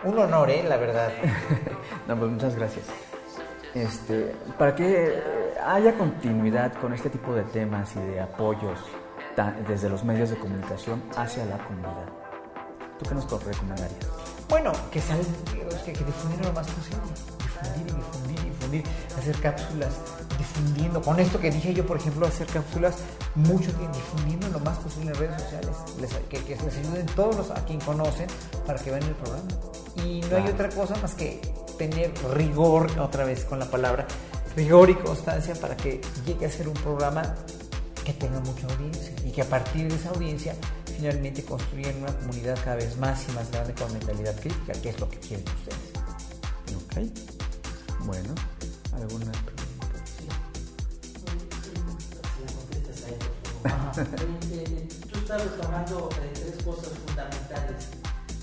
Un 0.04 0.18
honor, 0.18 0.50
¿eh? 0.50 0.64
La 0.68 0.76
verdad. 0.76 1.10
No, 2.06 2.18
pues 2.18 2.30
muchas 2.32 2.54
gracias. 2.54 2.84
Este, 3.74 4.34
para 4.58 4.74
que 4.74 4.84
eh, 4.84 5.54
haya 5.66 5.96
continuidad 5.96 6.74
con 6.74 6.92
este 6.92 7.08
tipo 7.08 7.34
de 7.34 7.42
temas 7.44 7.96
y 7.96 8.00
de 8.00 8.20
apoyos 8.20 8.78
desde 9.66 9.88
los 9.88 10.04
medios 10.04 10.30
de 10.30 10.36
comunicación 10.36 11.02
hacia 11.16 11.46
la 11.46 11.58
comunidad, 11.58 12.06
¿tú 12.98 13.08
qué 13.08 13.14
nos 13.14 13.24
recomendarías? 13.44 14.06
Bueno, 14.48 14.70
que 14.92 15.00
salgan, 15.00 15.26
que, 15.84 15.92
que 15.92 16.04
difundir 16.04 16.44
lo 16.44 16.52
más 16.52 16.66
posible. 16.70 17.00
Difundir 17.38 17.90
y 17.90 17.96
difundir 17.96 18.53
difundir. 18.78 19.18
Hacer 19.18 19.40
cápsulas, 19.40 19.92
difundiendo. 20.38 21.00
Con 21.02 21.18
esto 21.20 21.38
que 21.40 21.50
dije 21.50 21.72
yo, 21.74 21.86
por 21.86 21.96
ejemplo, 21.96 22.26
hacer 22.26 22.46
cápsulas 22.46 22.96
mucho 23.34 23.72
tiempo, 23.72 23.96
difundiendo 23.96 24.48
lo 24.48 24.60
más 24.60 24.78
posible 24.78 25.10
en 25.12 25.16
redes 25.16 25.42
sociales. 25.42 25.70
Les- 26.00 26.12
que, 26.28 26.38
que 26.44 26.56
les 26.56 26.76
ayuden 26.78 27.06
todos 27.14 27.36
los 27.36 27.50
a 27.50 27.64
quien 27.64 27.80
conocen 27.80 28.26
para 28.66 28.78
que 28.78 28.90
vean 28.90 29.02
el 29.04 29.14
programa. 29.14 29.48
Y 30.04 30.20
no 30.30 30.36
hay 30.36 30.48
otra 30.48 30.68
cosa 30.70 30.96
más 31.02 31.14
que 31.14 31.40
tener 31.78 32.12
rigor, 32.34 32.90
otra 32.98 33.24
vez 33.24 33.44
con 33.44 33.58
la 33.58 33.66
palabra, 33.70 34.06
rigor 34.56 34.90
y 34.90 34.94
constancia 34.94 35.54
para 35.54 35.76
que 35.76 36.00
llegue 36.26 36.46
a 36.46 36.50
ser 36.50 36.68
un 36.68 36.74
programa 36.74 37.34
que 38.04 38.12
tenga 38.12 38.38
mucha 38.40 38.66
audiencia 38.66 39.12
y 39.24 39.30
que 39.32 39.40
a 39.42 39.46
partir 39.48 39.88
de 39.88 39.96
esa 39.96 40.10
audiencia 40.10 40.54
finalmente 40.96 41.42
construyan 41.42 41.96
una 42.02 42.12
comunidad 42.18 42.56
cada 42.62 42.76
vez 42.76 42.96
más 42.98 43.24
y 43.28 43.32
más 43.32 43.50
grande 43.50 43.72
con 43.74 43.90
mentalidad 43.92 44.38
crítica, 44.38 44.72
que 44.74 44.90
es 44.90 45.00
lo 45.00 45.08
que 45.08 45.18
quieren 45.18 45.44
ustedes. 45.48 47.10
Ok. 47.10 48.04
Bueno, 48.04 48.34
¿alguna 49.04 49.32
pregunta? 49.32 50.94
Tú 53.94 55.18
estabas 55.18 55.56
tomando 55.60 56.08
eh, 56.22 56.30
tres 56.34 56.64
cosas 56.64 56.92
fundamentales: 57.06 57.88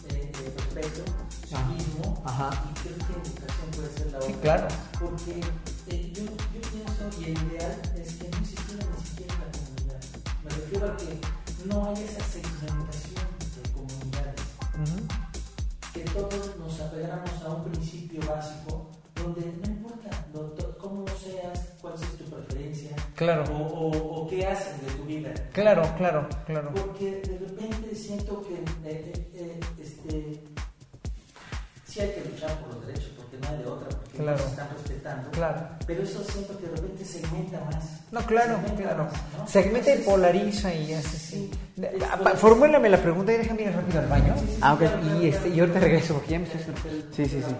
eh, 0.10 0.32
respeto, 0.56 1.04
civismo 1.48 2.22
Ajá. 2.26 2.50
y 2.70 2.80
creo 2.80 2.98
que 2.98 3.14
educación 3.14 3.72
puede 3.76 3.90
ser 3.94 4.12
la 4.12 4.22
Sí, 4.22 4.28
otra. 4.34 4.42
claro. 4.42 4.68
Porque 5.00 5.42
eh, 5.88 6.14
yo, 6.16 6.24
yo 6.24 6.62
pienso 6.72 7.20
y 7.20 7.24
el 7.26 7.38
ideal 7.48 7.82
es 7.96 8.14
que 8.16 8.30
no 8.30 8.38
existiera 8.38 8.86
ni 8.96 9.04
siquiera 9.08 9.34
la 9.36 9.52
comunidad. 9.52 10.02
Me 10.44 10.50
refiero 10.52 10.86
a 10.92 10.98
que 10.98 11.22
no 11.66 11.86
haya 11.90 12.02
esa 12.06 12.24
segmentación 12.24 13.28
de 13.56 13.72
comunidades. 13.74 14.42
que 15.94 16.02
todos 16.02 16.58
nos 16.58 16.80
apegamos 16.80 17.30
a 17.46 17.50
un 17.50 17.64
principio 17.72 18.22
básico 18.28 18.71
Claro. 23.22 23.44
o, 23.54 23.58
o- 23.68 24.22
o 24.24 24.28
qué 24.28 24.48
haces 24.48 24.82
de 24.82 24.92
tu 24.94 25.04
vida. 25.06 25.32
Claro, 25.54 25.84
claro, 25.98 26.28
claro. 26.48 26.72
Porque 26.74 27.22
de 27.22 27.38
repente 27.38 27.96
siento 27.96 28.42
que 28.42 28.56
eh, 28.56 28.66
eh, 29.14 29.30
eh, 29.36 29.60
este, 29.80 30.44
sí 31.86 32.00
hay 32.00 32.10
que 32.14 32.30
luchar 32.32 32.58
por 32.62 32.74
los 32.74 32.88
derechos 32.88 33.12
porque 33.18 33.38
no 33.38 33.48
hay 33.50 33.58
de 33.60 33.66
otra, 33.68 33.90
porque 33.90 34.18
Claro. 34.18 34.38
no 34.38 34.44
se 34.44 34.50
están 34.50 34.70
respetando. 34.72 35.30
Claro. 35.32 35.68
Pero 35.86 36.02
eso 36.04 36.24
siento 36.24 36.58
que 36.58 36.66
de 36.66 36.76
repente 36.76 37.06
segmenta 37.06 37.60
más. 37.66 38.00
No, 38.12 38.22
claro, 38.26 38.56
Segmenta 38.56 38.84
claro. 38.84 39.04
más, 39.06 39.14
¿no? 39.38 39.48
Segmenta 39.48 39.96
y 39.96 39.98
polariza 40.00 40.74
y 40.74 40.94
hace 40.94 41.08
así. 41.08 41.52
Sí. 41.76 41.86
Pa- 42.24 42.32
Formúlame 42.36 42.90
la 42.90 42.98
pregunta 42.98 43.34
y 43.34 43.38
déjame 43.38 43.62
ir 43.64 43.72
rápido 43.72 44.00
al 44.00 44.08
baño. 44.08 44.36
Ah, 44.62 44.74
ok. 44.74 44.82
Y, 45.22 45.28
este, 45.28 45.50
y 45.50 45.60
ahorita 45.60 45.80
regreso 45.80 46.16
porque 46.16 46.32
ya 46.32 46.40
me 46.40 46.46
estoy 46.46 46.60
Sí, 47.16 47.26
sí, 47.26 47.42
sí. 47.42 47.56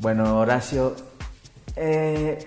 Bueno, 0.00 0.38
Horacio, 0.38 0.94
eh, 1.74 2.38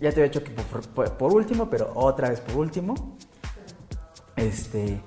ya 0.00 0.10
te 0.10 0.20
había 0.20 0.24
dicho 0.24 0.42
que 0.42 0.50
por, 0.50 1.32
último, 1.32 1.70
pero 1.70 1.92
otra 1.94 2.28
vez 2.30 2.40
por 2.40 2.56
último, 2.56 3.16
este, 4.34 5.00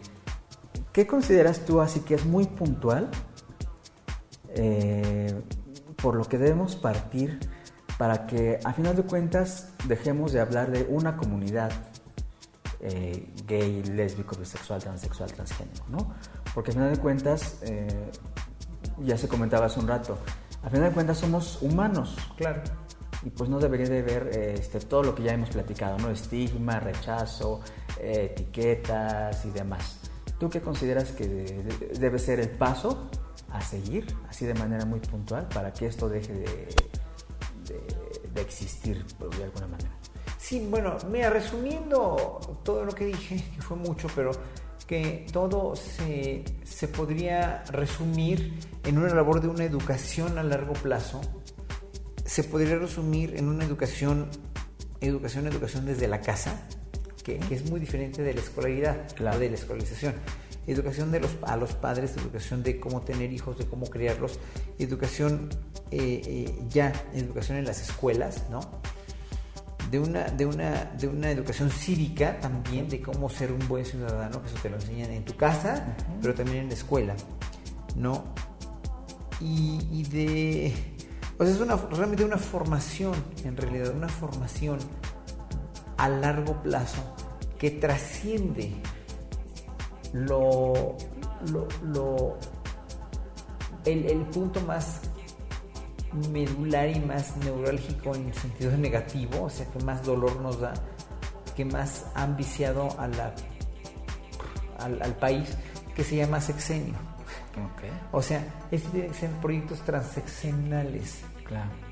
¿qué 0.94 1.06
consideras 1.06 1.66
tú 1.66 1.82
así 1.82 2.00
que 2.00 2.16
es 2.16 2.26
muy 2.26 2.46
puntual 2.48 3.10
eh, 4.56 5.38
por 6.02 6.16
lo 6.16 6.24
que 6.24 6.38
debemos 6.38 6.78
partir 6.78 7.38
para 7.98 8.26
que 8.26 8.60
a 8.64 8.72
final 8.72 8.96
de 8.96 9.04
cuentas 9.04 9.74
dejemos 9.86 10.32
de 10.32 10.40
hablar 10.40 10.72
de 10.72 10.86
una 10.88 11.18
comunidad 11.18 11.74
eh, 12.80 13.34
gay, 13.46 13.84
lésbico, 13.84 14.38
bisexual, 14.38 14.82
transexual, 14.82 15.34
transgénero, 15.34 15.84
¿no? 15.90 16.14
Porque 16.56 16.72
a 16.72 16.74
final 16.74 16.94
de 16.94 17.02
cuentas, 17.02 17.60
ya 19.00 19.18
se 19.18 19.28
comentaba 19.28 19.66
hace 19.66 19.82
un 19.82 19.88
rato, 19.90 20.18
a 20.64 20.70
final 20.70 20.90
de 20.90 20.92
cuentas 20.94 21.18
somos 21.18 21.62
humanos 21.62 22.16
Claro. 22.38 22.62
y 23.24 23.30
pues 23.30 23.50
no 23.50 23.60
debería 23.60 23.88
de 23.90 24.02
ver 24.02 24.30
eh, 24.34 24.56
este, 24.60 24.80
todo 24.80 25.04
lo 25.04 25.14
que 25.16 25.24
ya 25.24 25.34
hemos 25.34 25.50
platicado, 25.50 25.98
¿no? 26.00 26.10
Estigma, 26.10 26.80
rechazo, 26.80 27.62
eh, 28.00 28.30
etiquetas 28.32 29.46
y 29.46 29.50
demás. 29.52 30.00
¿Tú 30.40 30.50
qué 30.50 30.62
consideras 30.62 31.12
que 31.12 31.28
de- 31.28 31.64
de- 31.64 31.88
debe 32.00 32.20
ser 32.20 32.40
el 32.40 32.50
paso 32.50 33.10
a 33.52 33.62
seguir, 33.62 34.08
así 34.30 34.46
de 34.46 34.54
manera 34.56 34.86
muy 34.86 35.00
puntual, 35.00 35.48
para 35.48 35.72
que 35.72 35.86
esto 35.86 36.10
deje 36.10 36.34
de, 36.34 36.46
de- 37.68 38.30
de 38.34 38.42
existir 38.42 39.06
de 39.38 39.44
alguna 39.44 39.68
manera? 39.68 39.92
Sí, 40.38 40.68
bueno, 40.70 40.98
mira, 41.10 41.30
resumiendo 41.30 42.40
todo 42.64 42.84
lo 42.84 42.94
que 42.94 43.06
dije, 43.06 43.36
que 43.56 43.62
fue 43.62 43.78
mucho, 43.78 44.08
pero 44.16 44.32
que 44.88 45.26
todo 45.32 45.76
se, 45.76 46.44
se 46.64 46.88
podría 46.88 47.64
resumir 47.72 48.54
en 48.84 48.98
una 48.98 49.14
labor 49.14 49.42
de 49.42 49.48
una 49.48 49.64
educación 49.64 50.38
a 50.38 50.44
largo 50.44 50.74
plazo, 50.74 51.22
se 52.26 52.44
podría 52.44 52.78
resumir 52.78 53.36
en 53.38 53.48
una 53.48 53.66
educación, 53.66 54.28
educación, 55.02 55.48
educación 55.48 55.86
desde 55.86 56.08
la 56.08 56.22
casa, 56.22 56.68
que, 57.24 57.38
que 57.40 57.56
es 57.56 57.70
muy 57.70 57.80
diferente 57.80 58.22
de 58.24 58.34
la 58.34 58.42
escolaridad, 58.42 59.08
Claro. 59.16 59.38
o 59.38 59.40
de 59.40 59.50
la 59.50 59.56
escolarización. 59.56 60.16
Educación 60.66 61.12
de 61.12 61.20
los, 61.20 61.32
a 61.42 61.58
los 61.58 61.74
padres, 61.74 62.16
educación 62.16 62.64
de 62.64 62.80
cómo 62.80 63.02
tener 63.02 63.34
hijos, 63.34 63.58
de 63.58 63.66
cómo 63.66 63.86
criarlos, 63.88 64.40
educación 64.80 65.50
eh, 65.92 66.22
eh, 66.26 66.56
ya, 66.70 66.94
educación 67.14 67.58
en 67.58 67.66
las 67.66 67.82
escuelas, 67.82 68.50
¿no? 68.50 68.62
De 69.94 70.00
una, 70.00 70.24
de 70.24 70.48
una, 70.48 70.86
de 70.98 71.08
una 71.08 71.30
educación 71.30 71.70
cívica 71.70 72.40
también, 72.40 72.90
de 72.90 73.00
cómo 73.00 73.30
ser 73.30 73.52
un 73.52 73.68
buen 73.68 73.86
ciudadano, 73.86 74.42
que 74.42 74.48
eso 74.48 74.58
te 74.60 74.68
lo 74.68 74.78
enseñan 74.78 75.12
en 75.12 75.24
tu 75.24 75.36
casa, 75.36 75.96
pero 76.20 76.34
también 76.34 76.64
en 76.64 76.70
la 76.70 76.74
escuela, 76.74 77.16
¿no? 77.96 78.24
Y, 79.40 80.02
de... 80.06 80.74
O 81.38 81.46
sea, 81.46 81.54
es 81.54 81.62
una, 81.62 81.76
realmente 81.76 82.26
una 82.26 82.40
formación, 82.40 83.14
en 83.44 83.56
realidad, 83.56 83.94
una 83.96 84.10
formación 84.10 84.80
a 85.98 86.10
largo 86.10 86.64
plazo 86.64 87.16
que 87.60 87.70
trasciende 87.70 88.74
lo, 90.12 90.98
lo, 91.84 92.40
el, 93.86 94.08
el 94.08 94.26
punto 94.26 94.60
más 94.62 95.02
medular 96.32 96.90
y 96.90 97.00
más 97.00 97.36
neurálgico 97.38 98.16
en 98.16 98.28
el 98.28 98.34
sentido 98.34 98.78
negativo, 98.78 99.44
o 99.44 99.50
sea, 99.50 99.66
que 99.72 99.80
más 99.84 100.04
dolor 100.04 100.40
nos 100.42 100.60
da, 100.60 100.74
que 101.56 101.66
más 101.66 102.06
han 102.16 102.36
viciado 102.36 102.90
a 103.00 103.08
la, 103.08 103.34
al, 104.80 105.16
país, 105.16 105.58
que 105.96 106.04
se 106.04 106.18
llama 106.18 106.40
sexenio. 106.42 106.96
O 108.12 108.22
sea, 108.22 108.44
este 108.72 108.90
tiene 108.90 109.08
que 109.10 109.14
ser 109.14 109.30
proyectos 109.42 109.80
transeccionales 109.82 111.22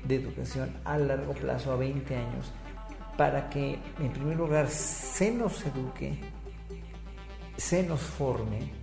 de 0.04 0.16
educación 0.16 0.74
a 0.84 0.98
largo 0.98 1.34
plazo, 1.34 1.72
a 1.72 1.76
20 1.76 2.16
años, 2.16 2.52
para 3.16 3.48
que 3.48 3.78
en 4.00 4.12
primer 4.12 4.36
lugar 4.36 4.68
se 4.68 5.30
nos 5.30 5.64
eduque, 5.64 6.18
se 7.56 7.82
nos 7.84 8.00
forme, 8.00 8.81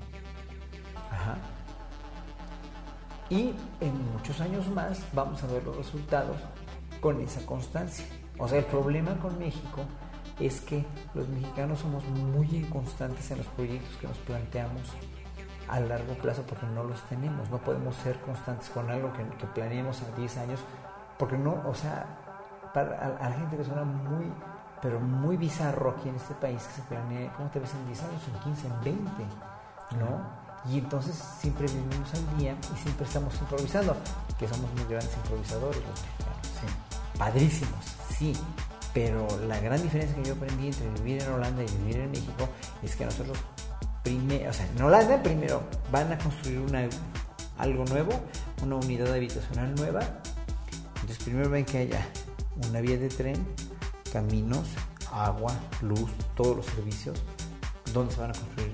y 3.30 3.54
en 3.80 4.14
muchos 4.14 4.42
años 4.42 4.68
más 4.70 5.02
vamos 5.14 5.44
a 5.44 5.48
ver 5.48 5.64
los 5.64 5.78
resultados 5.78 6.38
con 7.00 7.22
esa 7.22 7.46
constancia. 7.46 8.06
O 8.38 8.48
sea, 8.48 8.60
el 8.60 8.66
problema 8.66 9.16
con 9.20 9.38
México 9.38 9.82
es 10.40 10.62
que 10.62 10.86
los 11.14 11.28
mexicanos 11.28 11.80
somos 11.80 12.04
muy 12.06 12.48
inconstantes 12.56 13.30
en 13.32 13.40
los 13.40 13.48
proyectos 13.48 13.96
que 13.98 14.08
nos 14.08 14.18
planteamos 14.20 14.82
a 15.68 15.80
largo 15.80 16.14
plazo 16.16 16.44
porque 16.44 16.66
no 16.68 16.84
los 16.84 17.02
tenemos. 17.04 17.50
No 17.50 17.60
podemos 17.60 17.96
ser 17.98 18.20
constantes 18.22 18.70
con 18.70 18.90
algo 18.90 19.14
que, 19.14 19.24
que 19.38 19.46
planeemos 19.48 20.02
a 20.02 20.16
10 20.16 20.38
años 20.38 20.60
porque 21.18 21.38
no, 21.38 21.62
o 21.68 21.76
sea, 21.76 22.06
para, 22.74 23.18
a, 23.20 23.30
la 23.30 23.36
gente 23.36 23.58
que 23.58 23.66
suena 23.66 23.84
muy, 23.84 24.32
pero 24.82 25.00
muy 25.00 25.38
bizarro 25.38 25.92
aquí 25.92 26.10
en 26.10 26.16
este 26.16 26.34
país 26.36 26.64
que 26.64 26.82
se 26.82 26.82
planea, 26.84 27.34
¿cómo 27.34 27.50
te 27.50 27.60
ves 27.60 27.74
en 27.74 27.86
10 27.86 28.04
años? 28.04 28.22
En 28.34 28.40
15, 28.42 28.68
en 28.68 28.82
20, 28.82 29.24
¿no? 30.00 30.39
Y 30.68 30.80
entonces 30.80 31.16
siempre 31.40 31.66
vivimos 31.68 32.14
al 32.14 32.38
día 32.38 32.56
y 32.74 32.82
siempre 32.82 33.06
estamos 33.06 33.34
improvisando, 33.40 33.96
que 34.38 34.48
somos 34.48 34.72
muy 34.74 34.84
grandes 34.84 35.16
improvisadores 35.16 35.80
Sí. 35.80 37.18
Padrísimos, 37.18 37.86
sí. 38.18 38.34
Pero 38.94 39.28
la 39.48 39.60
gran 39.60 39.82
diferencia 39.82 40.16
que 40.16 40.24
yo 40.24 40.34
aprendí 40.34 40.68
entre 40.68 40.90
vivir 41.02 41.22
en 41.22 41.32
Holanda 41.32 41.64
y 41.64 41.78
vivir 41.78 41.98
en 41.98 42.12
México 42.12 42.50
es 42.82 42.96
que 42.96 43.06
nosotros, 43.06 43.38
primero, 44.04 44.50
o 44.50 44.54
sea, 44.54 44.66
en 44.66 44.82
Holanda 44.82 45.22
primero 45.22 45.62
van 45.92 46.12
a 46.12 46.18
construir 46.18 46.60
una, 46.60 46.88
algo 47.58 47.86
nuevo, 47.86 48.12
una 48.64 48.76
unidad 48.76 49.14
habitacional 49.14 49.76
nueva. 49.76 50.02
Entonces 50.96 51.24
primero 51.24 51.50
ven 51.50 51.66
que 51.66 51.78
haya 51.78 52.06
una 52.68 52.82
vía 52.82 52.98
de 52.98 53.10
tren, 53.10 53.48
caminos, 54.12 54.68
agua, 55.12 55.54
luz, 55.82 56.10
todos 56.36 56.58
los 56.58 56.66
servicios 56.66 57.22
dónde 57.94 58.14
se 58.14 58.22
van 58.22 58.32
a 58.32 58.34
construir 58.34 58.70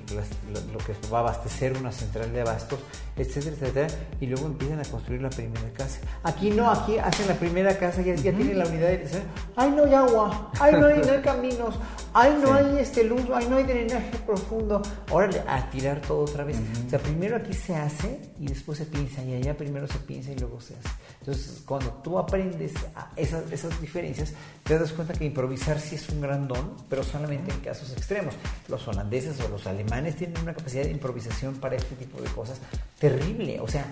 lo, 0.72 0.78
que 0.80 0.94
va 1.12 1.20
a 1.20 1.22
abastecer 1.22 1.78
una 1.78 1.92
central 1.92 2.32
de 2.32 2.42
abastos, 2.42 2.80
etcétera, 3.16 3.56
etcétera, 3.56 3.88
y 4.20 4.28
luego 4.28 4.48
empiezan 4.48 4.80
a 4.80 4.84
construir 4.84 5.22
la 5.22 5.30
primera 5.30 5.70
casa. 5.74 6.00
Aquí 6.24 6.52
no, 6.52 6.70
aquí 6.70 6.98
hacen 6.98 7.28
la 7.28 7.36
primera 7.36 7.78
casa, 7.78 8.02
ya, 8.02 8.16
ya 8.16 8.32
tienen 8.34 8.60
la 8.60 8.66
unidad 8.66 8.90
de 8.90 9.24
ay 9.56 9.72
no 9.72 9.84
hay 9.84 9.94
agua, 9.94 10.52
ay 10.60 10.74
no 10.74 10.88
hay, 10.88 11.00
no 11.00 11.12
hay 11.12 11.22
caminos, 11.22 11.76
ay 12.16 12.40
no 12.42 12.54
hay 12.54 12.80
este 12.80 13.04
luz, 13.04 13.24
ay 13.34 13.46
no 13.50 13.58
hay 13.58 13.66
drenaje 13.66 14.18
profundo, 14.26 14.82
órale, 15.12 15.44
a 15.46 15.70
tirar 15.70 16.00
todo 16.00 16.20
otra 16.22 16.46
vez. 16.46 16.58
O 16.88 16.90
sea, 16.90 16.98
primero 16.98 17.36
aquí 17.36 17.54
se 17.54 17.76
hace 17.76 18.32
y 18.40 18.48
después 18.48 18.78
se 18.78 18.86
piensa, 18.86 19.22
y 19.22 19.34
allá 19.34 19.56
primero 19.56 19.86
se 19.86 20.00
piensa 20.00 20.32
y 20.32 20.38
luego 20.38 20.62
se 20.62 20.76
hace. 20.76 20.90
Entonces, 21.20 21.62
cuando 21.66 21.92
tú 22.04 22.18
aprendes 22.18 22.72
esas, 23.18 23.52
esas 23.52 23.82
diferencias, 23.82 24.34
te 24.64 24.80
das 24.80 24.94
cuenta 24.94 25.14
que 25.14 25.26
improvisar 25.26 25.78
sí 25.80 25.96
es 25.96 26.08
un 26.10 26.22
gran 26.22 26.48
don, 26.48 26.78
pero 26.90 27.04
solamente 27.04 27.52
en 27.52 27.60
casos 27.60 27.92
extremos. 27.92 28.34
Los 28.70 28.88
holandeses 28.88 29.38
o 29.42 29.50
los 29.50 29.68
alemanes 29.68 30.16
tienen 30.16 30.40
una 30.42 30.54
capacidad 30.54 30.84
de 30.84 30.92
improvisación 30.92 31.56
para 31.56 31.76
este 31.76 31.96
tipo 31.96 32.22
de 32.22 32.30
cosas 32.30 32.62
terrible. 32.98 33.60
O 33.60 33.68
sea, 33.68 33.86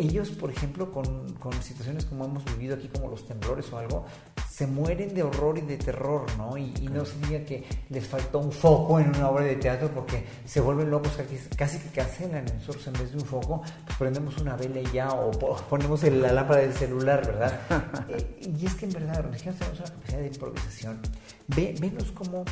ellos, 0.00 0.30
por 0.30 0.50
ejemplo, 0.50 0.90
con, 0.90 1.34
con, 1.34 1.52
situaciones 1.62 2.06
como 2.06 2.24
hemos 2.24 2.44
vivido 2.44 2.74
aquí, 2.74 2.88
como 2.88 3.08
los 3.08 3.26
temblores 3.26 3.70
o 3.72 3.78
algo, 3.78 4.06
se 4.50 4.66
mueren 4.66 5.14
de 5.14 5.22
horror 5.22 5.58
y 5.58 5.60
de 5.62 5.76
terror, 5.76 6.26
¿no? 6.36 6.56
Y, 6.56 6.70
no 6.90 7.04
se 7.04 7.18
diga 7.18 7.44
que 7.44 7.64
les 7.88 8.06
faltó 8.06 8.38
un 8.40 8.50
foco 8.50 8.98
en 8.98 9.08
una 9.08 9.28
obra 9.28 9.44
de 9.44 9.56
teatro 9.56 9.90
porque 9.94 10.24
se 10.44 10.60
vuelven 10.60 10.90
locos, 10.90 11.12
casi 11.56 11.78
que 11.78 11.88
cancelan. 11.90 12.44
Nosotros 12.44 12.86
en 12.86 12.92
vez 12.94 13.12
de 13.12 13.18
un 13.18 13.24
foco, 13.24 13.62
pues 13.84 13.96
prendemos 13.96 14.36
una 14.38 14.56
vela 14.56 14.80
y 14.80 14.92
ya, 14.92 15.12
o 15.12 15.30
ponemos 15.70 16.02
la 16.02 16.32
lámpara 16.32 16.62
del 16.62 16.74
celular, 16.74 17.24
¿verdad? 17.26 17.60
Eh, 18.10 18.40
y 18.58 18.66
es 18.66 18.74
que 18.74 18.86
en 18.86 18.92
verdad, 18.92 19.22
los 19.22 19.30
mexicanos 19.30 19.58
tenemos 19.58 19.80
una 19.80 19.90
capacidad 19.90 20.18
de 20.18 20.26
improvisación. 20.26 21.00
Ve, 21.48 21.74
venos 21.80 22.10
cómo 22.12 22.44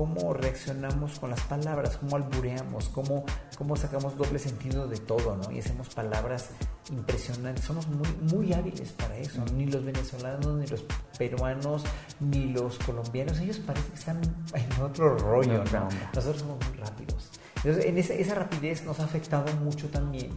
cómo 0.00 0.32
reaccionamos 0.32 1.18
con 1.18 1.28
las 1.28 1.42
palabras, 1.42 1.98
cómo 1.98 2.16
albureamos, 2.16 2.88
cómo, 2.88 3.22
cómo 3.58 3.76
sacamos 3.76 4.16
doble 4.16 4.38
sentido 4.38 4.88
de 4.88 4.96
todo, 4.96 5.36
¿no? 5.36 5.52
Y 5.52 5.58
hacemos 5.58 5.90
palabras 5.90 6.48
impresionantes. 6.90 7.66
Somos 7.66 7.86
muy, 7.86 8.08
muy 8.32 8.54
hábiles 8.54 8.92
para 8.92 9.18
eso. 9.18 9.44
Ni 9.54 9.66
los 9.66 9.84
venezolanos, 9.84 10.54
ni 10.54 10.66
los 10.68 10.86
peruanos, 11.18 11.84
ni 12.18 12.46
los 12.46 12.78
colombianos. 12.78 13.40
Ellos 13.40 13.58
parecen 13.58 13.90
que 13.90 13.98
están 13.98 14.20
en 14.54 14.82
otro 14.82 15.18
rollo, 15.18 15.62
¿no? 15.64 15.90
Nosotros 16.14 16.40
somos 16.40 16.56
muy 16.66 16.78
rápidos. 16.78 17.28
Entonces, 17.56 17.84
en 17.84 17.98
esa, 17.98 18.14
esa 18.14 18.34
rapidez 18.36 18.82
nos 18.86 19.00
ha 19.00 19.04
afectado 19.04 19.54
mucho 19.56 19.90
también 19.90 20.30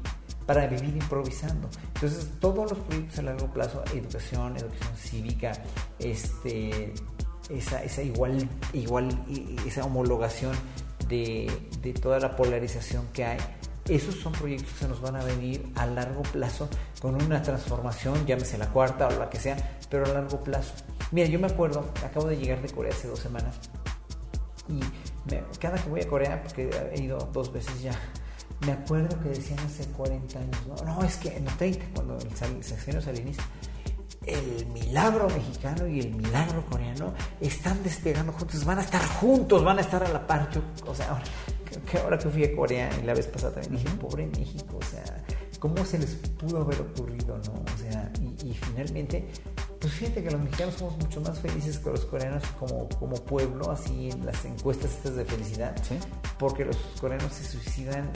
para 0.45 0.67
vivir 0.67 0.97
improvisando. 0.97 1.69
Entonces, 1.95 2.27
todos 2.41 2.69
los 2.69 2.79
proyectos 2.79 3.19
a 3.19 3.21
largo 3.21 3.47
plazo, 3.47 3.81
educación, 3.93 4.57
educación 4.57 4.97
cívica, 4.97 5.53
este, 5.99 6.93
esa, 7.49 7.83
esa 7.83 8.01
igual, 8.01 8.47
igual, 8.73 9.09
esa 9.65 9.85
homologación 9.85 10.53
de, 11.07 11.51
de 11.81 11.93
toda 11.93 12.19
la 12.19 12.35
polarización 12.35 13.07
que 13.13 13.25
hay, 13.25 13.39
esos 13.87 14.15
son 14.15 14.31
proyectos 14.33 14.71
que 14.73 14.79
se 14.79 14.87
nos 14.87 15.01
van 15.01 15.17
a 15.17 15.23
venir 15.23 15.65
a 15.75 15.85
largo 15.85 16.21
plazo 16.21 16.69
con 17.01 17.21
una 17.21 17.41
transformación, 17.41 18.25
llámese 18.25 18.57
la 18.57 18.69
cuarta 18.69 19.07
o 19.07 19.11
la 19.11 19.29
que 19.29 19.39
sea, 19.39 19.57
pero 19.89 20.05
a 20.05 20.09
largo 20.09 20.41
plazo. 20.41 20.73
Mira, 21.11 21.27
yo 21.27 21.39
me 21.39 21.47
acuerdo, 21.47 21.85
acabo 22.03 22.27
de 22.27 22.37
llegar 22.37 22.61
de 22.61 22.69
Corea 22.69 22.93
hace 22.93 23.07
dos 23.07 23.19
semanas 23.19 23.59
y 24.69 24.79
cada 25.59 25.77
que 25.77 25.89
voy 25.89 26.01
a 26.01 26.07
Corea, 26.07 26.41
porque 26.41 26.69
he 26.93 27.01
ido 27.01 27.17
dos 27.33 27.51
veces 27.51 27.81
ya, 27.81 27.93
me 28.65 28.71
acuerdo 28.71 29.19
que 29.21 29.29
decían 29.29 29.59
hace 29.59 29.85
40 29.87 30.39
años, 30.39 30.57
no, 30.67 30.75
no 30.85 31.03
es 31.03 31.17
que 31.17 31.39
los 31.39 31.57
30, 31.57 31.85
cuando 31.93 32.17
el 32.17 32.63
sexenio 32.63 33.01
salinista, 33.01 33.43
el 34.25 34.65
milagro 34.67 35.27
mexicano 35.27 35.87
y 35.87 35.99
el 35.99 36.13
milagro 36.13 36.65
coreano 36.69 37.13
están 37.39 37.81
despegando 37.83 38.31
juntos, 38.33 38.65
van 38.65 38.79
a 38.79 38.81
estar 38.81 39.05
juntos, 39.05 39.63
van 39.63 39.77
a 39.77 39.81
estar 39.81 40.03
a 40.03 40.09
la 40.09 40.25
par. 40.25 40.49
o 40.85 40.95
sea, 40.95 41.09
ahora 41.09 41.23
que, 41.89 41.97
ahora 41.97 42.17
que 42.17 42.29
fui 42.29 42.43
a 42.43 42.55
Corea 42.55 42.89
y 43.01 43.05
la 43.05 43.13
vez 43.13 43.27
pasada 43.27 43.53
también 43.53 43.83
dije, 43.83 43.95
pobre 43.97 44.27
México, 44.27 44.79
o 44.79 44.85
sea, 44.85 45.03
¿cómo 45.59 45.83
se 45.85 45.99
les 45.99 46.15
pudo 46.15 46.61
haber 46.61 46.81
ocurrido, 46.81 47.37
no? 47.45 47.53
O 47.53 47.77
sea, 47.77 48.11
y, 48.43 48.53
finalmente, 48.53 49.25
pues 49.79 49.93
fíjate 49.93 50.23
que 50.23 50.31
los 50.31 50.41
mexicanos 50.41 50.75
somos 50.75 50.97
mucho 50.97 51.21
más 51.21 51.39
felices 51.39 51.79
que 51.79 51.89
los 51.89 52.05
coreanos 52.05 52.43
como, 52.59 52.87
como 52.99 53.15
pueblo, 53.15 53.71
así 53.71 54.09
en 54.09 54.25
las 54.25 54.43
encuestas 54.45 54.91
estas 54.91 55.15
de 55.15 55.25
felicidad, 55.25 55.75
porque 56.37 56.65
los 56.65 56.77
coreanos 56.99 57.31
se 57.33 57.45
suicidan 57.45 58.11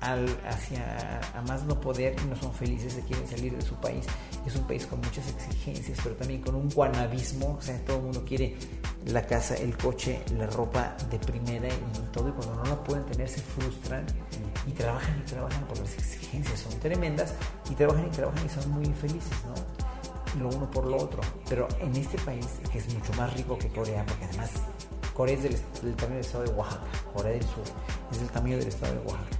al, 0.00 0.26
hacia 0.46 1.20
a 1.34 1.42
más 1.42 1.64
no 1.64 1.78
poder 1.78 2.16
y 2.22 2.26
no 2.26 2.36
son 2.36 2.52
felices, 2.52 2.94
se 2.94 3.02
quieren 3.02 3.26
salir 3.28 3.54
de 3.54 3.62
su 3.62 3.74
país. 3.74 4.04
Es 4.46 4.56
un 4.56 4.64
país 4.64 4.86
con 4.86 5.00
muchas 5.00 5.28
exigencias, 5.28 5.98
pero 6.02 6.16
también 6.16 6.40
con 6.40 6.54
un 6.54 6.68
guanabismo, 6.70 7.56
o 7.58 7.62
sea, 7.62 7.78
todo 7.84 7.98
el 7.98 8.02
mundo 8.04 8.24
quiere 8.26 8.56
la 9.06 9.26
casa, 9.26 9.54
el 9.56 9.76
coche, 9.76 10.22
la 10.36 10.46
ropa 10.46 10.96
de 11.10 11.18
primera 11.18 11.68
y 11.68 12.12
todo, 12.12 12.28
y 12.28 12.32
cuando 12.32 12.54
no 12.56 12.64
la 12.64 12.82
pueden 12.82 13.04
tener 13.06 13.28
se 13.28 13.40
frustran 13.40 14.06
y 14.66 14.72
trabajan 14.72 15.18
y 15.18 15.30
trabajan 15.30 15.64
porque 15.66 15.82
las 15.82 15.94
exigencias 15.94 16.60
son 16.60 16.78
tremendas 16.80 17.34
y 17.70 17.74
trabajan 17.74 18.06
y 18.06 18.10
trabajan 18.10 18.46
y 18.46 18.48
son 18.48 18.70
muy 18.70 18.84
infelices, 18.84 19.36
¿no? 19.46 20.40
Lo 20.40 20.48
uno 20.56 20.70
por 20.70 20.86
lo 20.86 20.96
otro. 20.96 21.20
Pero 21.48 21.66
en 21.80 21.94
este 21.96 22.16
país, 22.18 22.46
que 22.70 22.78
es 22.78 22.94
mucho 22.94 23.12
más 23.14 23.34
rico 23.34 23.58
que 23.58 23.68
Corea, 23.68 24.04
porque 24.06 24.24
además 24.26 24.50
Corea 25.12 25.34
es 25.34 25.42
del, 25.42 25.56
del 25.82 25.96
tamaño 25.96 26.16
del 26.16 26.24
estado 26.24 26.44
de 26.44 26.50
Oaxaca, 26.50 26.86
Corea 27.12 27.32
del 27.32 27.42
Sur 27.42 27.64
es 28.12 28.18
del 28.18 28.28
tamaño 28.30 28.58
del 28.58 28.68
estado 28.68 28.94
de 28.94 29.00
Oaxaca 29.00 29.39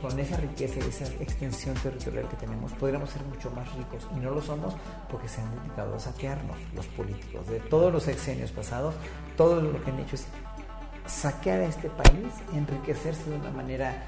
con 0.00 0.18
esa 0.18 0.36
riqueza 0.36 0.80
y 0.80 0.88
esa 0.88 1.04
extensión 1.22 1.74
territorial 1.76 2.28
que 2.28 2.36
tenemos, 2.36 2.72
podríamos 2.72 3.10
ser 3.10 3.22
mucho 3.24 3.50
más 3.50 3.72
ricos 3.74 4.06
y 4.16 4.20
no 4.20 4.30
lo 4.30 4.40
somos 4.40 4.74
porque 5.10 5.28
se 5.28 5.40
han 5.40 5.54
dedicado 5.56 5.94
a 5.96 6.00
saquearnos 6.00 6.56
los 6.74 6.86
políticos. 6.86 7.46
De 7.46 7.60
todos 7.60 7.92
los 7.92 8.04
sexenios 8.04 8.50
pasados, 8.52 8.94
todo 9.36 9.60
lo 9.60 9.82
que 9.84 9.90
han 9.90 10.00
hecho 10.00 10.16
es 10.16 10.26
saquear 11.06 11.60
a 11.60 11.66
este 11.66 11.90
país, 11.90 12.32
enriquecerse 12.54 13.30
de 13.30 13.36
una 13.36 13.50
manera 13.50 14.04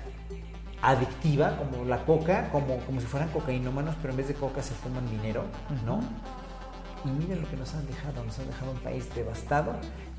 adictiva, 0.81 1.57
como 1.57 1.85
la 1.85 2.04
coca, 2.04 2.50
como, 2.50 2.78
como 2.78 3.00
si 3.00 3.07
fueran 3.07 3.28
cocainómanos, 3.31 3.96
pero 4.00 4.12
en 4.12 4.18
vez 4.18 4.28
de 4.28 4.35
coca 4.35 4.62
se 4.62 4.74
fuman 4.74 5.09
dinero, 5.11 5.44
¿no? 5.85 6.00
y 7.04 7.09
miren 7.09 7.42
lo 7.42 7.48
que 7.48 7.57
nos 7.57 7.74
han 7.74 7.87
dejado, 7.87 8.24
nos 8.24 8.38
han 8.38 8.46
dejado 8.46 8.72
un 8.72 8.78
país 8.78 9.09
devastado, 9.14 9.76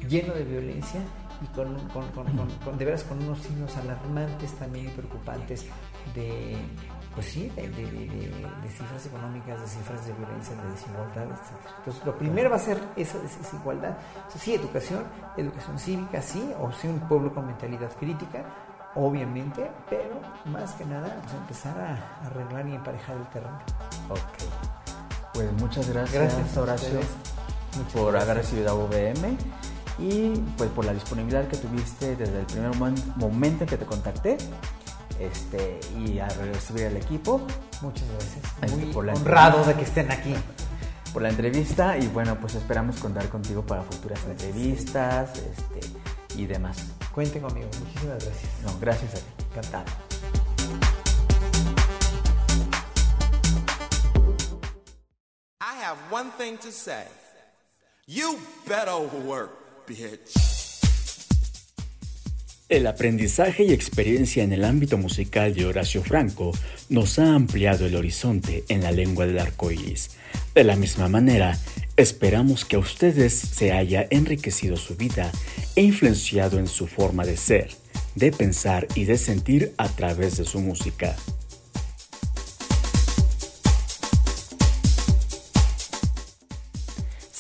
lleno 0.08 0.34
de 0.34 0.44
violencia 0.44 1.02
y 1.42 1.48
con, 1.48 1.78
con, 1.90 2.78
de 2.78 2.86
veras 2.86 3.04
con 3.04 3.22
unos 3.24 3.40
signos 3.40 3.76
alarmantes 3.78 4.54
también 4.54 4.88
y 4.88 4.90
preocupantes 4.90 5.66
de, 6.14 6.58
pues 7.16 7.28
sí, 7.28 7.50
de, 7.56 8.70
cifras 8.70 9.06
económicas, 9.06 9.62
de 9.62 9.68
cifras 9.68 10.06
de 10.06 10.14
violencia, 10.14 10.56
de 10.56 10.72
desigualdad, 10.72 11.24
etc. 11.26 11.72
Entonces, 11.80 12.06
lo 12.06 12.18
primero 12.18 12.50
va 12.50 12.58
a 12.58 12.60
ser 12.60 12.78
esa 12.96 13.18
desigualdad. 13.20 13.98
sí, 14.38 14.54
educación, 14.54 15.04
educación 15.38 15.80
cívica, 15.80 16.22
sí, 16.22 16.52
o 16.60 16.72
sí, 16.72 16.88
un 16.88 17.00
pueblo 17.02 17.34
con 17.34 17.48
mentalidad 17.48 17.92
crítica, 17.98 18.44
obviamente, 18.96 19.70
pero 19.90 20.20
más 20.46 20.74
que 20.74 20.86
nada, 20.86 21.20
pues 21.22 21.34
empezar 21.36 21.80
a 21.80 22.28
arreglar 22.28 22.68
y 22.68 22.76
emparejar 22.76 23.18
el 23.18 23.28
terreno. 23.28 23.60
Ok. 24.10 25.34
Pues 25.34 25.54
muchas 25.54 25.90
gracias, 25.90 26.34
gracias 26.34 26.58
Horacio, 26.58 27.00
por 27.94 28.18
haber 28.18 28.38
recibido 28.38 28.72
a 28.72 28.74
UVM 28.74 29.38
y 30.00 30.34
pues 30.58 30.70
por 30.70 30.86
la 30.86 30.94
disponibilidad 30.94 31.48
que 31.48 31.58
tuviste 31.58 32.16
desde 32.16 32.40
el 32.40 32.46
primer 32.46 32.72
momento 33.18 33.64
en 33.64 33.70
que 33.70 33.78
te 33.78 33.86
contacté 33.86 34.38
este, 35.20 35.80
y 35.98 36.20
a 36.20 36.28
recibir 36.28 36.88
al 36.88 36.98
equipo. 36.98 37.42
Muchas 37.82 38.08
gracias. 38.10 38.78
Muy 38.78 38.94
por 38.94 39.08
honrado 39.08 39.64
de 39.66 39.76
que 39.76 39.84
estén 39.84 40.12
aquí. 40.12 40.34
Por 41.14 41.24
la 41.24 41.30
entrevista 41.30 41.98
y 41.98 42.08
bueno, 42.08 42.40
pues 42.40 42.56
esperamos 42.56 42.98
contar 42.98 43.30
contigo 43.30 43.66
para 43.66 43.82
futuras 43.82 44.24
entrevistas 44.26 45.32
este, 45.38 45.80
y 46.36 46.46
demás. 46.46 46.78
Cuenten 47.14 47.42
conmigo. 47.42 47.68
Muchísimas 47.80 48.24
gracias. 48.24 48.52
No, 48.64 48.80
gracias 48.80 49.14
a 49.16 49.18
ti. 49.18 49.46
Encantado. 49.50 49.86
I 55.62 55.76
have 55.84 55.98
one 56.12 56.30
thing 56.38 56.58
to 56.60 56.72
say. 56.72 57.06
You 58.06 58.40
better 58.68 58.98
work. 59.26 59.59
El 62.70 62.86
aprendizaje 62.86 63.64
y 63.64 63.74
experiencia 63.74 64.44
en 64.44 64.54
el 64.54 64.64
ámbito 64.64 65.00
musical 65.00 65.56
de 65.56 65.66
Horacio 65.66 66.04
Franco 66.04 66.52
nos 66.90 67.18
ha 67.18 67.34
ampliado 67.34 67.88
el 67.88 67.96
horizonte 67.96 68.64
en 68.68 68.84
la 68.84 68.92
lengua 68.92 69.26
del 69.26 69.40
arco 69.40 69.72
iris. 69.72 70.12
De 70.54 70.64
la 70.64 70.76
misma 70.76 71.08
manera, 71.08 71.58
esperamos 71.98 72.66
que 72.66 72.76
a 72.76 72.80
ustedes 72.80 73.34
se 73.34 73.72
haya 73.72 74.06
enriquecido 74.12 74.78
su 74.78 74.96
vida 74.96 75.32
e 75.76 75.82
influenciado 75.82 76.60
en 76.60 76.68
su 76.68 76.86
forma 76.86 77.26
de 77.26 77.38
ser, 77.38 77.72
de 78.14 78.32
pensar 78.32 78.88
y 78.94 79.06
de 79.06 79.18
sentir 79.18 79.74
a 79.78 79.90
través 79.90 80.38
de 80.38 80.46
su 80.46 80.60
música. 80.60 81.16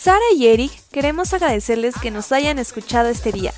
Sara 0.10 0.26
y 0.36 0.48
Eric 0.48 0.72
queremos 0.91 1.36
agradecerles 1.36 1.93
que 1.93 2.10
nos 2.10 2.32
hayan 2.32 2.58
escuchado 2.58 3.10
este 3.10 3.32
día. 3.32 3.54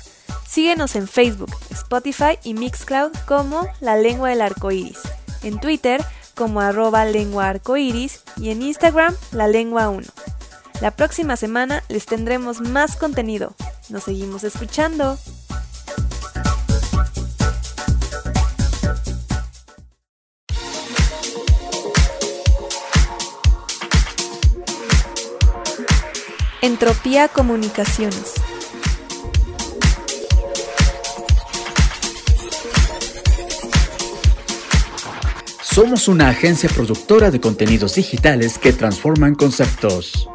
Síguenos 0.46 0.96
en 0.96 1.08
Facebook, 1.08 1.50
Spotify 1.70 2.38
y 2.44 2.52
Mixcloud 2.52 3.12
como 3.26 3.66
La 3.80 3.96
Lengua 3.96 4.28
del 4.28 4.42
Arco 4.42 4.70
Iris, 4.70 4.98
en 5.42 5.58
Twitter 5.60 6.04
como 6.34 6.60
arroba 6.60 7.06
lengua 7.06 7.48
arcoiris 7.48 8.22
y 8.36 8.50
en 8.50 8.60
Instagram 8.60 9.16
La 9.30 9.48
Lengua 9.48 9.88
1. 9.88 10.06
La 10.82 10.90
próxima 10.90 11.38
semana 11.38 11.82
les 11.88 12.04
tendremos 12.04 12.60
más 12.60 12.96
contenido. 12.96 13.54
Nos 13.88 14.02
seguimos 14.02 14.44
escuchando. 14.44 15.16
Entropía 26.82 27.28
Comunicaciones. 27.28 28.34
Somos 35.62 36.08
una 36.08 36.30
agencia 36.30 36.68
productora 36.68 37.30
de 37.30 37.40
contenidos 37.40 37.94
digitales 37.94 38.58
que 38.58 38.72
transforman 38.72 39.36
conceptos. 39.36 40.28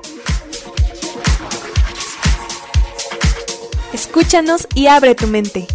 Escúchanos 3.91 4.69
y 4.73 4.87
abre 4.87 5.15
tu 5.15 5.27
mente. 5.27 5.67